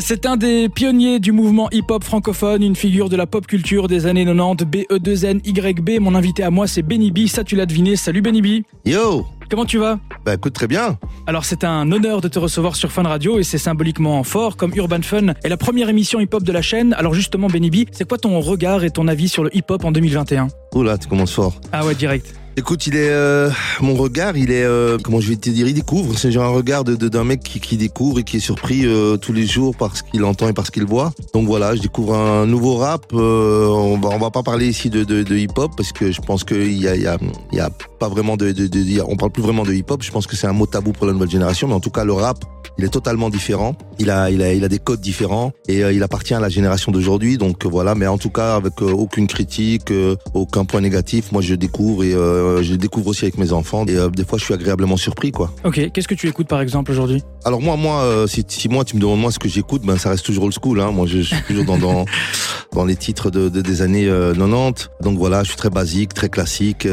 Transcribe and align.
C'est 0.00 0.26
un 0.26 0.36
des 0.36 0.68
pionniers 0.68 1.18
du 1.18 1.32
mouvement 1.32 1.68
hip-hop 1.72 2.04
francophone, 2.04 2.62
une 2.62 2.76
figure 2.76 3.08
de 3.08 3.16
la 3.16 3.26
pop 3.26 3.46
culture 3.46 3.88
des 3.88 4.06
années 4.06 4.24
90, 4.24 4.64
BE2NYB. 4.64 5.98
Mon 5.98 6.14
invité 6.14 6.44
à 6.44 6.50
moi, 6.50 6.68
c'est 6.68 6.82
Benny 6.82 7.10
B. 7.10 7.26
Ça, 7.26 7.42
tu 7.42 7.56
l'as 7.56 7.66
deviné. 7.66 7.96
Salut 7.96 8.22
Benny 8.22 8.40
B. 8.40 8.64
Yo 8.84 9.26
Comment 9.50 9.64
tu 9.64 9.78
vas? 9.78 9.98
Bah 10.24 10.34
écoute, 10.34 10.52
très 10.52 10.66
bien. 10.66 10.98
Alors 11.26 11.44
c'est 11.44 11.64
un 11.64 11.90
honneur 11.90 12.20
de 12.20 12.28
te 12.28 12.38
recevoir 12.38 12.76
sur 12.76 12.92
Fun 12.92 13.04
Radio 13.04 13.38
et 13.38 13.42
c'est 13.42 13.58
symboliquement 13.58 14.22
fort 14.22 14.56
comme 14.56 14.72
Urban 14.76 15.00
Fun 15.02 15.28
est 15.42 15.48
la 15.48 15.56
première 15.56 15.88
émission 15.88 16.20
hip-hop 16.20 16.42
de 16.42 16.52
la 16.52 16.60
chaîne. 16.60 16.92
Alors 16.92 17.14
justement 17.14 17.48
Benny 17.48 17.70
B, 17.70 17.88
c'est 17.90 18.06
quoi 18.06 18.18
ton 18.18 18.38
regard 18.40 18.84
et 18.84 18.90
ton 18.90 19.08
avis 19.08 19.28
sur 19.28 19.42
le 19.42 19.56
hip-hop 19.56 19.84
en 19.84 19.90
2021 19.90 20.48
Oula, 20.74 20.98
tu 20.98 21.08
commences 21.08 21.32
fort. 21.32 21.58
Ah 21.72 21.86
ouais, 21.86 21.94
direct. 21.94 22.34
Écoute, 22.58 22.88
il 22.88 22.96
est 22.96 23.10
euh, 23.10 23.50
mon 23.80 23.94
regard, 23.94 24.36
il 24.36 24.50
est 24.50 24.64
euh, 24.64 24.98
comment 25.00 25.20
je 25.20 25.28
vais 25.28 25.36
te 25.36 25.48
dire, 25.48 25.68
il 25.68 25.74
découvre. 25.74 26.18
C'est 26.18 26.32
genre 26.32 26.42
un 26.46 26.56
regard 26.56 26.82
de 26.82 26.96
d'un 26.96 27.22
mec 27.22 27.40
qui, 27.40 27.76
découvre 27.76 28.18
et 28.18 28.24
qui 28.24 28.38
est 28.38 28.40
surpris 28.40 28.84
euh, 28.84 29.16
tous 29.16 29.32
les 29.32 29.46
jours 29.46 29.76
par 29.76 29.96
ce 29.96 30.02
qu'il 30.02 30.24
entend 30.24 30.48
et 30.48 30.52
par 30.52 30.66
ce 30.66 30.72
qu'il 30.72 30.84
voit. 30.84 31.12
Donc 31.32 31.46
voilà, 31.46 31.76
je 31.76 31.82
découvre 31.82 32.16
un 32.16 32.46
nouveau 32.46 32.74
rap. 32.74 33.12
on 33.12 33.96
va 34.02 34.18
va 34.18 34.30
pas 34.32 34.42
parler 34.42 34.66
ici 34.66 34.90
de, 34.90 35.04
de, 35.04 35.22
de 35.22 35.36
hip 35.36 35.52
hop 35.56 35.70
parce 35.76 35.92
que 35.92 36.10
je 36.10 36.20
pense 36.20 36.42
qu'il 36.42 36.76
y 36.76 36.88
a 36.88 37.70
pas 38.00 38.08
vraiment 38.08 38.36
de, 38.36 38.50
de, 38.50 38.66
de, 38.66 38.82
de- 38.82 39.02
on 39.06 39.16
parle 39.16 39.30
plus 39.30 39.42
vraiment 39.44 39.62
de 39.62 39.72
hip 39.72 39.84
hop. 39.90 40.02
Je 40.02 40.10
pense 40.10 40.26
que 40.26 40.34
c'est 40.34 40.48
un 40.48 40.52
mot 40.52 40.66
tabou 40.66 40.90
pour 40.90 41.06
la 41.06 41.12
nouvelle 41.12 41.30
génération, 41.30 41.68
mais 41.68 41.74
en 41.74 41.80
tout 41.80 41.90
cas 41.90 42.04
le 42.04 42.12
rap, 42.12 42.44
il 42.78 42.84
est 42.84 42.88
totalement 42.88 43.28
différent. 43.30 43.74
Il 43.98 44.10
a 44.10 44.30
il 44.30 44.40
a 44.42 44.52
il 44.52 44.64
a 44.64 44.68
des 44.68 44.78
codes 44.78 45.00
différents 45.00 45.52
et 45.68 45.82
euh, 45.84 45.92
il 45.92 46.02
appartient 46.02 46.34
à 46.34 46.40
la 46.40 46.48
génération 46.48 46.92
d'aujourd'hui. 46.92 47.36
Donc 47.38 47.64
euh, 47.66 47.68
voilà, 47.68 47.94
mais 47.94 48.06
en 48.06 48.18
tout 48.18 48.30
cas 48.30 48.54
avec 48.56 48.80
euh, 48.82 48.90
aucune 48.92 49.26
critique, 49.26 49.92
aucun 50.34 50.64
point 50.64 50.80
négatif. 50.80 51.32
Moi 51.32 51.42
je 51.42 51.54
découvre 51.54 52.04
et 52.04 52.12
je 52.12 52.74
découvre 52.74 53.08
aussi 53.08 53.24
avec 53.24 53.38
mes 53.38 53.52
enfants. 53.52 53.84
Et 53.86 53.96
des 54.10 54.24
fois 54.24 54.38
je 54.38 54.44
suis 54.44 54.54
agréablement 54.54 54.96
surpris 54.96 55.32
quoi. 55.32 55.52
Ok, 55.64 55.90
qu'est-ce 55.92 56.08
que 56.08 56.14
tu 56.14 56.28
écoutes 56.28 56.48
par 56.48 56.60
exemple 56.60 56.90
aujourd'hui? 56.92 57.22
Alors 57.44 57.60
moi, 57.60 57.76
moi, 57.76 58.24
si, 58.26 58.44
si 58.48 58.68
moi 58.68 58.84
tu 58.84 58.96
me 58.96 59.00
demandes 59.00 59.20
moi 59.20 59.30
ce 59.32 59.38
que 59.38 59.48
j'écoute, 59.48 59.82
ben 59.84 59.96
ça 59.96 60.10
reste 60.10 60.24
toujours 60.26 60.44
old 60.44 60.54
school. 60.54 60.80
Hein. 60.80 60.90
Moi, 60.90 61.06
je, 61.06 61.18
je 61.18 61.34
suis 61.34 61.42
toujours 61.46 61.64
dans 61.64 61.78
dans, 61.78 62.04
dans 62.72 62.84
les 62.84 62.96
titres 62.96 63.30
de, 63.30 63.48
de- 63.48 63.60
des 63.62 63.82
années 63.82 64.08
euh, 64.08 64.34
90. 64.34 64.88
Donc 65.02 65.18
voilà, 65.18 65.42
je 65.42 65.48
suis 65.48 65.56
très 65.56 65.70
basique, 65.70 66.14
très 66.14 66.28
classique. 66.28 66.86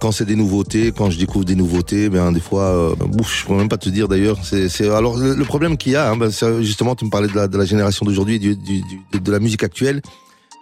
Quand 0.00 0.12
c'est 0.12 0.24
des 0.26 0.36
nouveautés, 0.36 0.92
quand 0.96 1.10
je 1.10 1.18
découvre 1.18 1.44
des 1.44 1.54
nouveautés, 1.56 2.08
ben 2.08 2.32
des 2.32 2.40
fois, 2.40 2.62
euh, 2.64 2.94
ouf, 3.20 3.40
je 3.40 3.46
peux 3.46 3.54
même 3.54 3.68
pas 3.68 3.76
te 3.78 3.88
dire 3.88 4.08
d'ailleurs. 4.08 4.38
C'est 4.42 4.88
alors 4.90 5.16
le, 5.24 5.44
problème 5.44 5.76
qu'il 5.76 5.92
y 5.92 5.96
a, 5.96 6.10
hein, 6.10 6.30
c'est, 6.30 6.62
justement, 6.62 6.94
tu 6.94 7.04
me 7.04 7.10
parlais 7.10 7.28
de 7.28 7.34
la, 7.34 7.48
de 7.48 7.56
la 7.56 7.64
génération 7.64 8.04
d'aujourd'hui, 8.04 8.38
du, 8.38 8.56
du, 8.56 8.82
de 9.12 9.32
la 9.32 9.40
musique 9.40 9.62
actuelle. 9.62 10.02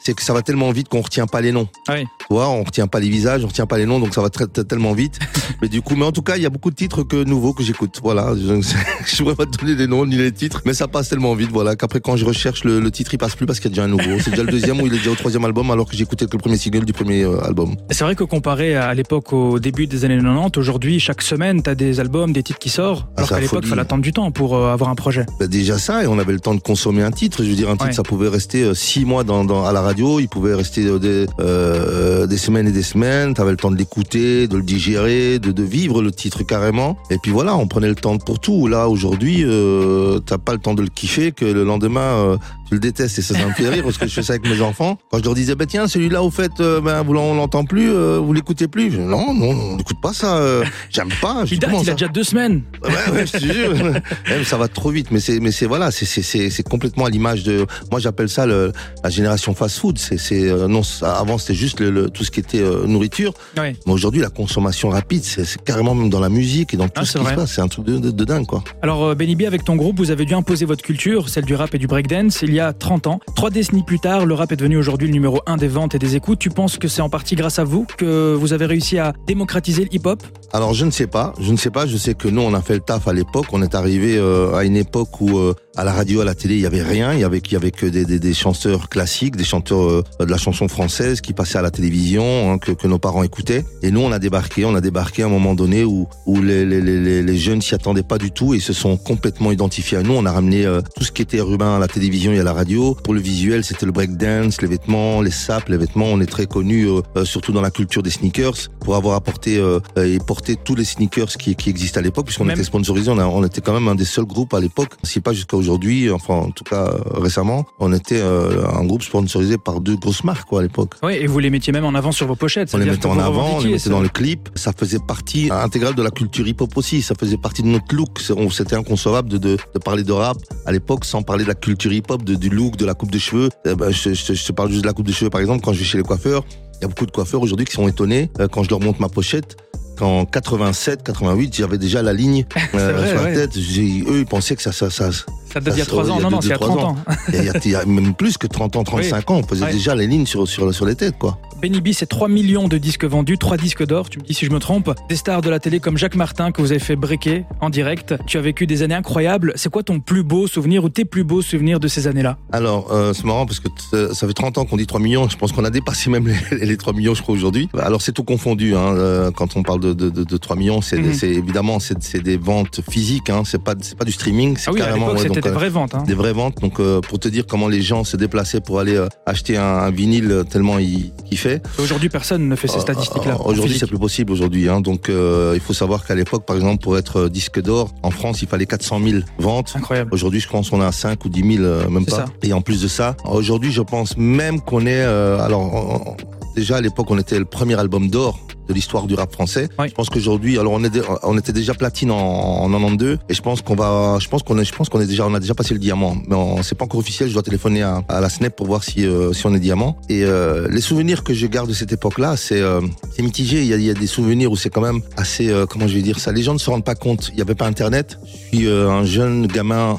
C'est 0.04 0.14
que 0.14 0.22
ça 0.22 0.32
va 0.32 0.42
tellement 0.42 0.70
vite 0.72 0.88
qu'on 0.88 1.00
retient 1.00 1.26
pas 1.26 1.40
les 1.40 1.52
noms. 1.52 1.68
Ah 1.88 1.94
oui. 1.96 2.04
Tu 2.18 2.26
vois, 2.30 2.48
on 2.48 2.64
retient 2.64 2.86
pas 2.88 2.98
les 3.00 3.08
visages, 3.08 3.44
on 3.44 3.48
retient 3.48 3.66
pas 3.66 3.78
les 3.78 3.86
noms, 3.86 4.00
donc 4.00 4.14
ça 4.14 4.20
va 4.20 4.30
tellement 4.30 4.92
vite. 4.94 5.18
mais 5.62 5.68
du 5.68 5.80
coup, 5.82 5.94
mais 5.96 6.04
en 6.04 6.12
tout 6.12 6.22
cas, 6.22 6.36
il 6.36 6.42
y 6.42 6.46
a 6.46 6.50
beaucoup 6.50 6.70
de 6.70 6.74
titres 6.76 7.02
que 7.04 7.22
nouveaux 7.24 7.52
que 7.52 7.62
j'écoute. 7.62 8.00
Voilà, 8.02 8.34
je 8.36 8.52
ne 8.54 9.16
pourrais 9.22 9.34
pas 9.36 9.46
te 9.46 9.56
donner 9.58 9.74
les 9.76 9.86
noms 9.86 10.04
ni 10.06 10.16
les 10.16 10.32
titres, 10.32 10.62
mais 10.64 10.74
ça 10.74 10.88
passe 10.88 11.08
tellement 11.08 11.34
vite, 11.34 11.50
voilà, 11.52 11.76
qu'après 11.76 12.00
quand 12.00 12.16
je 12.16 12.24
recherche 12.24 12.64
le, 12.64 12.80
le 12.80 12.90
titre, 12.90 13.14
il 13.14 13.18
passe 13.18 13.36
plus 13.36 13.46
parce 13.46 13.60
qu'il 13.60 13.70
y 13.70 13.74
a 13.74 13.74
déjà 13.74 13.84
un 13.84 13.88
nouveau. 13.88 14.18
C'est 14.22 14.30
déjà 14.30 14.42
le 14.42 14.50
deuxième 14.50 14.80
ou 14.80 14.86
il 14.86 14.94
est 14.94 14.98
déjà 14.98 15.10
au 15.10 15.14
troisième 15.14 15.44
album, 15.44 15.70
alors 15.70 15.88
que 15.88 15.96
j'écoutais 15.96 16.26
que 16.26 16.32
le 16.32 16.38
premier 16.38 16.56
single 16.56 16.84
du 16.84 16.92
premier 16.92 17.22
euh, 17.22 17.40
album. 17.44 17.76
C'est 17.90 18.02
vrai 18.04 18.16
que 18.16 18.24
comparé 18.24 18.74
à 18.74 18.92
l'époque 18.94 19.32
au 19.32 19.58
début 19.60 19.86
des 19.86 20.04
années 20.04 20.18
90, 20.18 20.58
aujourd'hui 20.58 20.98
chaque 21.00 21.22
semaine 21.22 21.62
t'as 21.62 21.74
des 21.76 22.00
albums, 22.00 22.32
des 22.32 22.42
titres 22.42 22.58
qui 22.58 22.70
sortent, 22.70 23.06
Ah, 23.10 23.18
alors 23.18 23.28
qu'à 23.30 23.40
l'époque 23.40 23.60
folie. 23.60 23.68
fallait 23.68 23.82
attendre 23.82 24.02
du 24.02 24.12
temps 24.12 24.30
pour 24.32 24.56
euh, 24.56 24.72
avoir 24.72 24.90
un 24.90 24.94
projet. 24.96 25.26
Bah, 25.38 25.46
déjà 25.46 25.78
ça, 25.78 26.02
et 26.02 26.06
on 26.08 26.18
avait 26.18 26.32
le 26.32 26.40
temps 26.40 26.54
de 26.54 26.60
consommer 26.60 27.02
un 27.02 27.12
titre. 27.12 27.44
Je 27.44 27.48
veux 27.50 27.54
dire, 27.56 27.68
un 27.68 27.72
titre, 27.74 27.82
Ouais. 27.86 27.92
ça 27.92 28.02
pouvait 28.02 28.28
rester 28.28 28.62
euh, 28.62 28.74
six 28.74 29.04
mois 29.04 29.22
dans, 29.24 29.44
dans- 29.44 29.64
à 29.64 29.72
la 29.72 29.80
radio, 29.80 29.91
il 29.98 30.28
pouvait 30.28 30.54
rester 30.54 30.86
euh, 30.86 30.98
des, 30.98 31.26
euh, 31.40 32.26
des 32.26 32.36
semaines 32.36 32.66
et 32.66 32.72
des 32.72 32.82
semaines. 32.82 33.34
T'avais 33.34 33.50
le 33.50 33.56
temps 33.56 33.70
de 33.70 33.76
l'écouter, 33.76 34.48
de 34.48 34.56
le 34.56 34.62
digérer, 34.62 35.38
de, 35.38 35.52
de 35.52 35.62
vivre 35.62 36.02
le 36.02 36.10
titre 36.10 36.42
carrément. 36.42 36.96
Et 37.10 37.18
puis 37.22 37.30
voilà, 37.30 37.56
on 37.56 37.66
prenait 37.66 37.88
le 37.88 37.94
temps 37.94 38.18
pour 38.18 38.38
tout. 38.38 38.66
Là, 38.66 38.88
aujourd'hui, 38.88 39.44
euh, 39.44 40.18
t'as 40.20 40.38
pas 40.38 40.52
le 40.52 40.58
temps 40.58 40.74
de 40.74 40.82
le 40.82 40.88
kiffer 40.88 41.32
que 41.32 41.44
le 41.44 41.64
lendemain, 41.64 42.38
tu 42.72 42.76
le 42.76 42.80
détestes 42.80 43.18
et 43.18 43.22
ça, 43.22 43.34
ça 43.34 43.46
me 43.46 43.52
fait 43.52 43.68
rire 43.68 43.82
parce 43.84 43.98
que 43.98 44.06
je 44.06 44.14
fais 44.14 44.22
ça 44.22 44.32
avec 44.32 44.48
mes 44.48 44.62
enfants. 44.62 44.96
Quand 45.10 45.18
je 45.18 45.24
leur 45.24 45.34
disais, 45.34 45.54
bah 45.54 45.66
tiens, 45.66 45.86
celui-là, 45.86 46.22
au 46.22 46.30
fait, 46.30 46.52
euh, 46.60 46.80
ben, 46.80 47.02
vous 47.02 47.14
on 47.14 47.34
l'entend 47.34 47.64
plus, 47.66 47.90
euh, 47.92 48.18
vous 48.18 48.32
l'écoutez 48.32 48.66
plus. 48.66 48.90
Je 48.90 48.96
dis, 48.96 49.02
non, 49.02 49.34
non, 49.34 49.50
on 49.50 49.76
n'écoute 49.76 50.00
pas 50.02 50.14
ça. 50.14 50.38
euh, 50.38 50.64
J'aime 50.88 51.10
pas. 51.20 51.44
Je 51.44 51.52
Il 51.54 51.58
dis, 51.60 51.66
date, 51.66 51.88
a 51.88 51.92
déjà 51.92 52.08
deux 52.08 52.24
semaines. 52.24 52.62
Ouais, 52.82 53.12
ouais, 53.12 53.26
je 53.26 53.32
te 53.32 53.38
jure. 53.44 53.72
Ouais, 53.72 54.02
mais 54.28 54.44
ça 54.44 54.56
va 54.56 54.68
trop 54.68 54.88
vite, 54.90 55.08
mais 55.10 55.20
c'est, 55.20 55.38
mais 55.38 55.52
c'est 55.52 55.66
voilà, 55.66 55.90
c'est, 55.90 56.06
c'est, 56.06 56.22
c'est, 56.48 56.62
complètement 56.62 57.04
à 57.04 57.10
l'image 57.10 57.42
de. 57.42 57.66
Moi, 57.90 58.00
j'appelle 58.00 58.30
ça 58.30 58.46
le, 58.46 58.72
la 59.04 59.10
génération 59.10 59.54
fast-food. 59.54 59.98
C'est, 59.98 60.16
c'est 60.16 60.50
non, 60.66 60.80
avant 61.02 61.36
c'était 61.36 61.54
juste 61.54 61.78
le, 61.80 61.90
le- 61.90 62.08
tout 62.08 62.24
ce 62.24 62.30
qui 62.30 62.40
était 62.40 62.62
nourriture, 62.86 63.34
Ouais. 63.58 63.76
mais 63.86 63.92
aujourd'hui 63.92 64.22
la 64.22 64.30
consommation 64.30 64.88
rapide, 64.88 65.24
c'est, 65.24 65.44
c'est 65.44 65.62
carrément 65.62 65.94
même 65.94 66.08
dans 66.08 66.20
la 66.20 66.30
musique 66.30 66.72
et 66.72 66.78
dans 66.78 66.86
tout 66.88 66.92
Ah, 67.02 67.04
ce 67.04 67.12
c'est 67.12 67.18
qui 67.18 67.24
vrai. 67.24 67.34
se 67.34 67.40
passe. 67.40 67.52
C'est 67.52 67.60
un 67.60 67.68
truc 67.68 67.84
de, 67.84 67.98
de, 67.98 68.10
de 68.10 68.24
dingue, 68.24 68.46
quoi. 68.46 68.64
Alors 68.80 69.14
Benny 69.14 69.36
B, 69.36 69.42
avec 69.42 69.62
ton 69.62 69.76
groupe, 69.76 69.98
vous 69.98 70.10
avez 70.10 70.24
dû 70.24 70.32
imposer 70.34 70.64
votre 70.64 70.82
culture, 70.82 71.28
celle 71.28 71.44
du 71.44 71.54
rap 71.54 71.74
et 71.74 71.78
du 71.78 71.86
breakdance, 71.86 72.40
il 72.42 72.54
y 72.54 72.60
a 72.60 72.61
30 72.72 73.06
ans. 73.06 73.20
Trois 73.34 73.50
décennies 73.50 73.82
plus 73.82 73.98
tard, 73.98 74.26
le 74.26 74.34
rap 74.34 74.52
est 74.52 74.56
devenu 74.56 74.76
aujourd'hui 74.76 75.08
le 75.08 75.14
numéro 75.14 75.40
un 75.46 75.56
des 75.56 75.68
ventes 75.68 75.94
et 75.94 75.98
des 75.98 76.16
écoutes. 76.16 76.38
Tu 76.38 76.50
penses 76.50 76.78
que 76.78 76.86
c'est 76.86 77.02
en 77.02 77.08
partie 77.08 77.34
grâce 77.34 77.58
à 77.58 77.64
vous 77.64 77.86
que 77.96 78.34
vous 78.34 78.52
avez 78.52 78.66
réussi 78.66 78.98
à 78.98 79.12
démocratiser 79.26 79.84
le 79.84 79.94
hip-hop? 79.94 80.22
Alors 80.54 80.74
je 80.74 80.84
ne 80.84 80.90
sais 80.90 81.06
pas, 81.06 81.32
je 81.40 81.50
ne 81.50 81.56
sais 81.56 81.70
pas. 81.70 81.86
Je 81.86 81.96
sais 81.96 82.12
que 82.14 82.28
nous 82.28 82.42
on 82.42 82.52
a 82.52 82.60
fait 82.60 82.74
le 82.74 82.80
taf 82.80 83.08
à 83.08 83.14
l'époque. 83.14 83.46
On 83.52 83.62
est 83.62 83.74
arrivé 83.74 84.18
euh, 84.18 84.54
à 84.54 84.64
une 84.64 84.76
époque 84.76 85.18
où 85.22 85.38
euh, 85.38 85.54
à 85.78 85.84
la 85.84 85.92
radio, 85.92 86.20
à 86.20 86.26
la 86.26 86.34
télé, 86.34 86.56
il 86.56 86.60
y 86.60 86.66
avait 86.66 86.82
rien. 86.82 87.14
Il 87.14 87.20
y 87.20 87.24
avait, 87.24 87.38
il 87.38 87.52
y 87.52 87.56
avait 87.56 87.70
que 87.70 87.86
des, 87.86 88.04
des, 88.04 88.18
des 88.18 88.34
chanteurs 88.34 88.90
classiques, 88.90 89.34
des 89.36 89.44
chanteurs 89.44 89.82
euh, 89.88 90.02
de 90.20 90.26
la 90.26 90.36
chanson 90.36 90.68
française 90.68 91.22
qui 91.22 91.32
passaient 91.32 91.56
à 91.56 91.62
la 91.62 91.70
télévision, 91.70 92.52
hein, 92.52 92.58
que, 92.58 92.72
que 92.72 92.86
nos 92.86 92.98
parents 92.98 93.22
écoutaient. 93.22 93.64
Et 93.82 93.90
nous 93.90 94.00
on 94.00 94.12
a 94.12 94.18
débarqué, 94.18 94.66
on 94.66 94.74
a 94.74 94.82
débarqué 94.82 95.22
à 95.22 95.26
un 95.26 95.30
moment 95.30 95.54
donné 95.54 95.84
où 95.84 96.06
où 96.26 96.42
les 96.42 96.66
les, 96.66 96.82
les, 96.82 97.22
les- 97.22 97.38
jeunes 97.38 97.62
s'y 97.62 97.74
attendaient 97.74 98.02
pas 98.02 98.18
du 98.18 98.30
tout 98.30 98.52
et 98.52 98.60
se 98.60 98.74
sont 98.74 98.98
complètement 98.98 99.52
identifiés 99.52 99.96
à 99.96 100.02
nous. 100.02 100.12
On 100.12 100.26
a 100.26 100.32
ramené 100.32 100.66
euh, 100.66 100.82
tout 100.96 101.04
ce 101.04 101.12
qui 101.12 101.22
était 101.22 101.38
urbain 101.38 101.76
à 101.76 101.78
la 101.78 101.88
télévision 101.88 102.30
et 102.32 102.40
à 102.40 102.44
la 102.44 102.52
radio. 102.52 102.94
Pour 103.02 103.14
le 103.14 103.20
visuel, 103.20 103.64
c'était 103.64 103.86
le 103.86 103.92
breakdance, 103.92 104.60
les 104.60 104.68
vêtements, 104.68 105.22
les 105.22 105.30
sapes, 105.30 105.70
les 105.70 105.78
vêtements. 105.78 106.08
On 106.08 106.20
est 106.20 106.26
très 106.26 106.44
connus, 106.44 106.88
euh, 106.90 107.24
surtout 107.24 107.52
dans 107.52 107.62
la 107.62 107.70
culture 107.70 108.02
des 108.02 108.10
sneakers, 108.10 108.68
pour 108.80 108.96
avoir 108.96 109.16
apporté 109.16 109.56
et 109.96 110.18
porté 110.18 110.41
tous 110.64 110.74
les 110.74 110.84
sneakers 110.84 111.28
qui, 111.38 111.54
qui 111.56 111.70
existent 111.70 112.00
à 112.00 112.02
l'époque, 112.02 112.26
puisqu'on 112.26 112.44
Même- 112.44 112.56
était 112.56 112.64
sponsorisé. 112.64 113.10
On, 113.10 113.18
a- 113.18 113.24
on 113.26 113.44
était 113.44 113.60
quand 113.60 113.72
même 113.72 113.88
un 113.88 113.94
des 113.94 114.04
seuls 114.04 114.24
groupes 114.24 114.52
à 114.54 114.60
l'époque, 114.60 114.90
si 115.02 115.20
pas 115.20 115.32
jusqu'à 115.32 115.56
aujourd'hui, 115.56 116.10
enfin 116.10 116.34
en 116.34 116.50
tout 116.50 116.64
cas 116.64 116.86
euh, 116.88 116.98
récemment, 117.20 117.64
on 117.78 117.92
était 117.92 118.20
euh, 118.20 118.64
un 118.74 118.84
groupe 118.84 119.02
sponsorisé 119.02 119.56
par 119.58 119.80
deux 119.80 119.96
grosses 119.96 120.24
marques 120.24 120.48
quoi 120.48 120.60
à 120.60 120.62
l'époque. 120.62 120.94
Oui, 121.02 121.14
et 121.14 121.26
vous 121.26 121.38
les 121.38 121.50
mettiez 121.50 121.72
même 121.72 121.84
en 121.84 121.94
avant 121.94 122.12
sur 122.12 122.26
vos 122.26 122.36
pochettes. 122.36 122.70
On 122.74 122.78
les 122.78 122.84
mettait 122.86 123.06
en 123.06 123.18
avant, 123.18 123.56
on 123.56 123.60
les 123.60 123.70
mettait 123.72 123.90
dans 123.90 124.00
le 124.00 124.08
clip. 124.08 124.48
Ça 124.54 124.72
faisait 124.76 124.98
partie 124.98 125.48
intégrale 125.50 125.94
de 125.94 126.02
la 126.02 126.10
culture 126.10 126.46
hip-hop 126.46 126.76
aussi. 126.76 127.02
Ça 127.02 127.14
faisait 127.18 127.36
partie 127.36 127.62
de 127.62 127.68
notre 127.68 127.94
look. 127.94 128.18
C'était 128.50 128.76
inconcevable 128.76 129.28
de, 129.28 129.38
de, 129.38 129.56
de 129.74 129.78
parler 129.78 130.02
de 130.02 130.12
rap 130.12 130.36
à 130.66 130.72
l'époque 130.72 131.04
sans 131.04 131.22
parler 131.22 131.44
de 131.44 131.48
la 131.48 131.54
culture 131.54 131.92
hip-hop, 131.92 132.22
du 132.24 132.48
look, 132.48 132.76
de 132.76 132.84
la 132.86 132.94
coupe 132.94 133.10
de 133.10 133.18
cheveux. 133.18 133.48
Eh 133.64 133.74
ben, 133.74 133.90
je, 133.90 134.14
je, 134.14 134.34
je 134.34 134.44
te 134.44 134.52
parle 134.52 134.70
juste 134.70 134.82
de 134.82 134.86
la 134.86 134.92
coupe 134.92 135.06
de 135.06 135.12
cheveux, 135.12 135.30
par 135.30 135.40
exemple, 135.40 135.62
quand 135.64 135.72
je 135.72 135.78
vais 135.78 135.84
chez 135.84 135.98
les 135.98 136.04
coiffeurs. 136.04 136.44
Il 136.80 136.82
y 136.82 136.84
a 136.86 136.88
beaucoup 136.88 137.06
de 137.06 137.12
coiffeurs 137.12 137.40
aujourd'hui 137.40 137.64
qui 137.66 137.72
sont 137.74 137.86
étonnés 137.86 138.28
euh, 138.40 138.48
quand 138.48 138.64
je 138.64 138.70
leur 138.70 138.80
montre 138.80 139.00
ma 139.00 139.08
pochette. 139.08 139.56
Qu'en 139.96 140.24
87, 140.24 141.02
88, 141.04 141.54
j'avais 141.56 141.78
déjà 141.78 142.02
la 142.02 142.12
ligne 142.12 142.44
euh, 142.74 142.92
vrai, 142.92 143.08
sur 143.08 143.16
la 143.16 143.22
ouais. 143.24 143.34
tête. 143.34 143.56
Eux, 143.56 144.18
ils 144.20 144.26
pensaient 144.26 144.56
que 144.56 144.62
ça, 144.62 144.72
ça, 144.72 144.90
ça, 144.90 145.10
Ça 145.12 145.60
date 145.60 145.74
d'il 145.74 145.78
y 145.78 145.82
a 145.82 145.84
ça, 145.84 145.90
3 145.90 146.04
ouais, 146.04 146.10
ans. 146.10 146.20
Non, 146.20 146.30
non, 146.30 146.40
c'est 146.40 146.48
il 146.48 146.50
y 146.50 146.54
a 146.54 146.56
trois 146.58 146.68
30 146.76 146.84
ans. 146.84 146.96
il 147.28 147.44
y, 147.44 147.48
a, 147.48 147.52
il 147.64 147.70
y 147.70 147.74
a 147.74 147.84
même 147.84 148.14
plus 148.14 148.38
que 148.38 148.46
30 148.46 148.76
ans, 148.76 148.84
35 148.84 149.30
ans. 149.30 149.36
On 149.36 149.42
faisait 149.46 149.64
Ouais. 149.66 149.72
déjà 149.72 149.94
les 149.94 150.06
lignes 150.06 150.26
sur, 150.26 150.48
sur, 150.48 150.72
sur 150.74 150.86
les 150.86 150.94
têtes, 150.94 151.18
quoi. 151.18 151.38
Benny 151.60 151.80
B, 151.80 151.88
c'est 151.92 152.06
3 152.08 152.28
millions 152.28 152.66
de 152.66 152.76
disques 152.78 153.04
vendus, 153.04 153.38
3 153.38 153.56
disques 153.56 153.86
d'or, 153.86 154.10
tu 154.10 154.18
me 154.18 154.24
dis 154.24 154.34
si 154.34 154.46
je 154.46 154.50
me 154.50 154.58
trompe. 154.58 154.90
Des 155.08 155.14
stars 155.14 155.42
de 155.42 155.50
la 155.50 155.60
télé 155.60 155.78
comme 155.78 155.96
Jacques 155.96 156.16
Martin 156.16 156.50
que 156.50 156.60
vous 156.60 156.72
avez 156.72 156.80
fait 156.80 156.96
breaker 156.96 157.44
en 157.60 157.70
direct. 157.70 158.14
Tu 158.26 158.36
as 158.38 158.40
vécu 158.40 158.66
des 158.66 158.82
années 158.82 158.96
incroyables. 158.96 159.52
C'est 159.54 159.70
quoi 159.70 159.84
ton 159.84 160.00
plus 160.00 160.24
beau 160.24 160.48
souvenir 160.48 160.82
ou 160.82 160.88
tes 160.88 161.04
plus 161.04 161.22
beaux 161.22 161.40
souvenirs 161.42 161.78
de 161.78 161.86
ces 161.86 162.08
années-là? 162.08 162.36
Alors, 162.50 162.90
euh, 162.92 163.12
c'est 163.12 163.24
marrant 163.24 163.46
parce 163.46 163.60
que 163.60 163.68
t- 163.68 164.12
ça 164.14 164.26
fait 164.26 164.32
30 164.32 164.58
ans 164.58 164.64
qu'on 164.64 164.76
dit 164.76 164.86
3 164.88 164.98
millions. 164.98 165.28
Je 165.28 165.36
pense 165.36 165.52
qu'on 165.52 165.64
a 165.64 165.70
dépassé 165.70 166.10
même 166.10 166.26
les, 166.50 166.66
les 166.66 166.76
3 166.76 166.94
millions, 166.94 167.14
je 167.14 167.22
crois, 167.22 167.34
aujourd'hui. 167.36 167.68
Alors, 167.78 168.02
c'est 168.02 168.12
tout 168.12 168.24
confondu. 168.24 168.74
Hein. 168.74 168.94
euh, 168.96 169.30
Quand 169.30 169.54
on 169.56 169.62
parle 169.62 169.78
de, 169.82 169.92
de, 169.92 170.08
de, 170.10 170.24
de 170.24 170.36
3 170.36 170.56
millions, 170.56 170.80
c'est 170.80 170.98
Mhm. 170.98 171.12
évidemment 171.22 171.78
c'est 171.80 172.22
des 172.22 172.36
ventes 172.36 172.80
physiques. 172.88 173.28
Hein. 173.30 173.42
C'est 173.44 173.62
pas 173.62 173.74
c'est 173.80 173.96
pas 173.98 174.04
du 174.04 174.12
streaming. 174.12 174.56
C'est 174.56 174.70
Ah 174.70 174.72
oui, 174.72 174.78
carrément 174.80 175.12
ouais, 175.12 175.24
donc, 175.26 175.40
des 175.40 175.48
euh, 175.48 175.52
vraies 175.52 175.68
ventes. 175.68 175.94
Hein. 175.94 176.04
des 176.06 176.14
vraies 176.14 176.32
ventes. 176.32 176.60
Donc, 176.62 176.80
euh, 176.80 177.00
pour 177.00 177.18
te 177.18 177.28
dire 177.28 177.44
comment 177.46 177.68
les 177.68 177.82
gens 177.82 178.04
se 178.04 178.16
déplaçaient 178.16 178.60
pour 178.60 178.78
aller 178.80 178.96
euh, 178.96 179.08
acheter 179.26 179.56
un, 179.56 179.62
un 179.64 179.90
vinyle 179.90 180.44
tellement 180.48 180.78
il, 180.78 181.12
il 181.30 181.36
fait. 181.38 181.60
Aujourd'hui, 181.78 182.08
personne 182.08 182.48
ne 182.48 182.56
fait 182.56 182.68
ces 182.68 182.80
statistiques-là. 182.80 183.34
Euh, 183.40 183.44
Aujourd'hui, 183.50 183.76
c'est 183.78 183.86
plus 183.86 183.98
possible 183.98 184.32
aujourd'hui. 184.32 184.68
Hein. 184.68 184.80
Donc, 184.80 185.10
il 185.10 185.60
faut 185.60 185.74
savoir 185.74 186.04
qu'à 186.06 186.14
l'époque, 186.14 186.46
par 186.46 186.56
exemple, 186.56 186.82
pour 186.82 186.96
être 186.96 187.28
disque 187.28 187.60
d'or 187.60 187.92
en 188.02 188.10
France, 188.10 188.42
il 188.42 188.48
fallait 188.48 188.66
400 188.66 189.00
000 189.04 189.18
ventes. 189.38 189.72
Incroyable. 189.76 190.10
Aujourd'hui, 190.14 190.40
je 190.40 190.48
pense 190.48 190.70
qu'on 190.70 190.80
a 190.80 190.92
5 190.92 191.24
ou 191.24 191.28
10 191.28 191.56
000, 191.56 191.64
euh, 191.64 191.88
même 191.88 192.06
pas. 192.06 192.16
ça. 192.16 192.24
Et 192.42 192.52
en 192.52 192.60
plus 192.60 192.80
de 192.82 192.88
ça, 192.88 193.16
aujourd'hui, 193.24 193.72
je 193.72 193.82
pense 193.82 194.16
même 194.16 194.60
qu'on 194.60 194.86
est. 194.86 195.02
alors, 195.02 195.60
on- 195.62 196.10
on- 196.10 196.16
déjà 196.54 196.76
à 196.76 196.80
l'époque, 196.80 197.10
on 197.10 197.18
était 197.18 197.38
le 197.38 197.44
premier 197.44 197.78
album 197.78 198.08
d'or 198.08 198.38
de 198.68 198.74
l'histoire 198.74 199.06
du 199.06 199.14
rap 199.14 199.32
français. 199.32 199.68
Je 199.84 199.92
pense 199.92 200.10
qu'aujourd'hui, 200.10 200.58
alors 200.58 200.72
on, 200.72 200.84
est, 200.84 200.90
on 201.22 201.36
était 201.38 201.52
déjà 201.52 201.74
platine 201.74 202.10
en, 202.10 202.16
en 202.16 202.70
92 202.70 203.18
et 203.28 203.34
je 203.34 203.42
pense 203.42 203.62
qu'on 203.62 203.74
va, 203.74 204.18
je 204.20 204.28
pense 204.28 204.42
qu'on 204.42 204.58
est, 204.58 204.64
je 204.64 204.74
pense 204.74 204.88
qu'on 204.88 205.00
est 205.00 205.06
déjà, 205.06 205.26
on 205.26 205.34
a 205.34 205.40
déjà 205.40 205.54
passé 205.54 205.74
le 205.74 205.80
diamant, 205.80 206.16
mais 206.28 206.36
c'est 206.62 206.76
pas 206.76 206.84
encore 206.84 207.00
officiel. 207.00 207.28
Je 207.28 207.34
dois 207.34 207.42
téléphoner 207.42 207.82
à, 207.82 208.02
à 208.08 208.20
la 208.20 208.28
SNEP 208.28 208.56
pour 208.56 208.66
voir 208.66 208.84
si 208.84 209.06
euh, 209.06 209.32
si 209.32 209.46
on 209.46 209.54
est 209.54 209.60
diamant. 209.60 209.98
Et 210.08 210.24
euh, 210.24 210.68
les 210.70 210.80
souvenirs 210.80 211.24
que 211.24 211.34
je 211.34 211.46
garde 211.46 211.68
de 211.68 211.74
cette 211.74 211.92
époque-là, 211.92 212.36
c'est 212.36 212.60
euh, 212.60 212.80
c'est 213.14 213.22
mitigé. 213.22 213.62
Il 213.62 213.66
y, 213.66 213.74
a, 213.74 213.76
il 213.76 213.84
y 213.84 213.90
a 213.90 213.94
des 213.94 214.06
souvenirs 214.06 214.50
où 214.50 214.56
c'est 214.56 214.70
quand 214.70 214.80
même 214.80 215.00
assez, 215.16 215.52
comment 215.68 215.86
je 215.86 215.94
vais 215.94 216.02
dire 216.02 216.18
ça? 216.18 216.32
Les 216.32 216.42
gens 216.42 216.54
ne 216.54 216.58
se 216.58 216.70
rendent 216.70 216.84
pas 216.84 216.94
compte. 216.94 217.28
Il 217.30 217.36
n'y 217.36 217.42
avait 217.42 217.54
pas 217.54 217.66
Internet. 217.66 218.18
Je 218.24 218.58
suis 218.58 218.68
un 218.68 219.04
jeune 219.04 219.46
gamin 219.46 219.98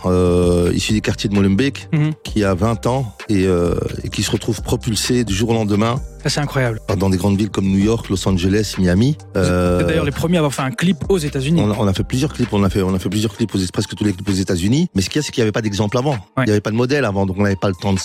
issu 0.74 0.94
des 0.94 1.02
quartiers 1.02 1.30
de 1.30 1.36
Molenbeek 1.36 1.90
mhm. 1.92 2.12
qui 2.24 2.44
a 2.44 2.54
20 2.54 2.88
ans 2.88 3.16
et, 3.30 3.44
et 3.44 4.10
qui 4.10 4.24
se 4.24 4.32
retrouve 4.32 4.62
propulsé 4.62 5.24
du 5.24 5.34
jour 5.34 5.50
au 5.50 5.54
lendemain 5.54 6.02
c'est 6.30 6.40
incroyable. 6.40 6.80
Dans 6.98 7.10
des 7.10 7.18
grandes 7.18 7.38
villes 7.38 7.50
comme 7.50 7.68
New 7.68 7.84
York, 7.84 8.10
Los 8.10 8.28
Angeles, 8.28 8.53
Miami. 8.78 9.18
Euh, 9.36 9.84
d'ailleurs 9.84 10.06
les 10.06 10.12
premiers 10.12 10.38
à 10.38 10.40
avoir 10.40 10.54
fait 10.54 10.62
un 10.62 10.72
clip 10.72 10.98
aux 11.10 11.18
États-Unis. 11.18 11.62
On, 11.62 11.88
a 11.88 11.94
fait 11.94 12.04
plusieurs 12.04 12.34
clips. 12.34 12.52
On 12.52 12.64
a 12.64 12.70
fait, 12.70 12.82
on 12.82 12.94
a 12.94 13.00
fait 13.00 13.10
plusieurs 13.10 13.36
clips 13.36 13.54
aux 13.56 13.60
presque 13.72 13.96
tous 13.96 14.04
les 14.04 14.14
clips 14.14 14.30
aux 14.30 14.34
États-Unis. 14.34 14.90
Mais 14.96 15.02
ce 15.02 15.10
qu'il 15.10 15.18
y 15.18 15.20
a, 15.20 15.24
c'est 15.24 15.32
qu'il 15.32 15.42
n'y 15.42 15.46
avait 15.46 15.52
pas 15.52 15.62
d'exemple 15.62 15.98
avant. 15.98 16.18
Il 16.38 16.44
n'y 16.46 16.52
avait 16.52 16.62
pas 16.62 16.72
de 16.72 16.76
modèle 16.76 17.06
avant, 17.06 17.26
donc 17.26 17.38
on 17.40 17.44
n'avait 17.44 17.56
pas 17.56 17.70
le 17.70 17.76
temps 17.76 17.94
de. 17.94 18.00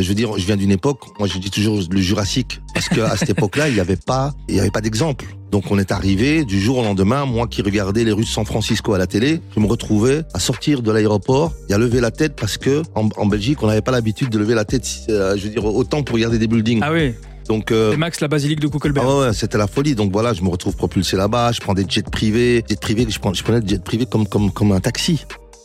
je 0.00 0.08
veux 0.08 0.14
dire, 0.14 0.36
je 0.36 0.46
viens 0.46 0.56
d'une 0.56 0.72
époque. 0.72 1.00
Moi, 1.18 1.28
je 1.28 1.38
dis 1.38 1.50
toujours 1.50 1.80
le 1.90 2.00
Jurassique 2.00 2.60
parce 2.74 2.88
qu'à 2.88 3.16
cette 3.16 3.30
époque-là, 3.38 3.68
il 3.68 3.74
n'y 3.74 3.80
avait 3.80 3.96
pas, 3.96 4.32
il 4.48 4.54
n'y 4.54 4.60
avait 4.60 4.70
pas 4.70 4.80
d'exemple. 4.80 5.26
Donc 5.52 5.70
on 5.70 5.78
est 5.78 5.92
arrivé 5.92 6.46
du 6.46 6.58
jour 6.58 6.78
au 6.78 6.82
lendemain, 6.82 7.26
moi 7.26 7.46
qui 7.46 7.60
regardais 7.60 8.04
les 8.04 8.12
rues 8.12 8.22
de 8.22 8.28
San 8.28 8.46
Francisco 8.46 8.94
à 8.94 8.98
la 8.98 9.06
télé, 9.06 9.42
je 9.54 9.60
me 9.60 9.66
retrouvais 9.66 10.22
à 10.32 10.38
sortir 10.38 10.80
de 10.80 10.90
l'aéroport 10.90 11.52
et 11.68 11.74
à 11.74 11.78
lever 11.78 12.00
la 12.00 12.10
tête 12.10 12.36
parce 12.36 12.56
que 12.56 12.82
en, 12.94 13.26
Belgique, 13.26 13.62
on 13.62 13.66
n'avait 13.66 13.82
pas 13.82 13.92
l'habitude 13.92 14.30
de 14.30 14.38
lever 14.38 14.54
la 14.54 14.64
tête, 14.64 14.88
euh, 15.10 15.36
je 15.36 15.44
veux 15.44 15.50
dire, 15.50 15.66
autant 15.66 16.02
pour 16.02 16.14
regarder 16.14 16.38
des 16.38 16.46
buildings. 16.46 16.80
Ah 16.82 16.90
oui. 16.90 17.12
Donc 17.48 17.70
euh, 17.70 17.96
Max, 17.96 18.20
la 18.20 18.28
basilique 18.28 18.60
de 18.60 18.68
Kuckelberg. 18.68 19.06
Ah 19.08 19.18
ouais, 19.18 19.32
c'était 19.32 19.58
la 19.58 19.66
folie. 19.66 19.94
Donc 19.94 20.12
voilà, 20.12 20.32
je 20.32 20.42
me 20.42 20.48
retrouve 20.48 20.76
propulsé 20.76 21.16
là-bas. 21.16 21.52
Je 21.52 21.60
prends 21.60 21.74
des 21.74 21.84
jets 21.88 22.02
privés, 22.02 22.64
jets 22.68 22.76
privés. 22.76 23.06
Je 23.08 23.18
prends, 23.18 23.34
je 23.34 23.42
prenais 23.42 23.60
des 23.60 23.68
jets 23.68 23.82
privés 23.82 24.06
comme 24.06 24.26
comme 24.26 24.50
comme 24.50 24.72
un 24.72 24.80
taxi. 24.80 25.24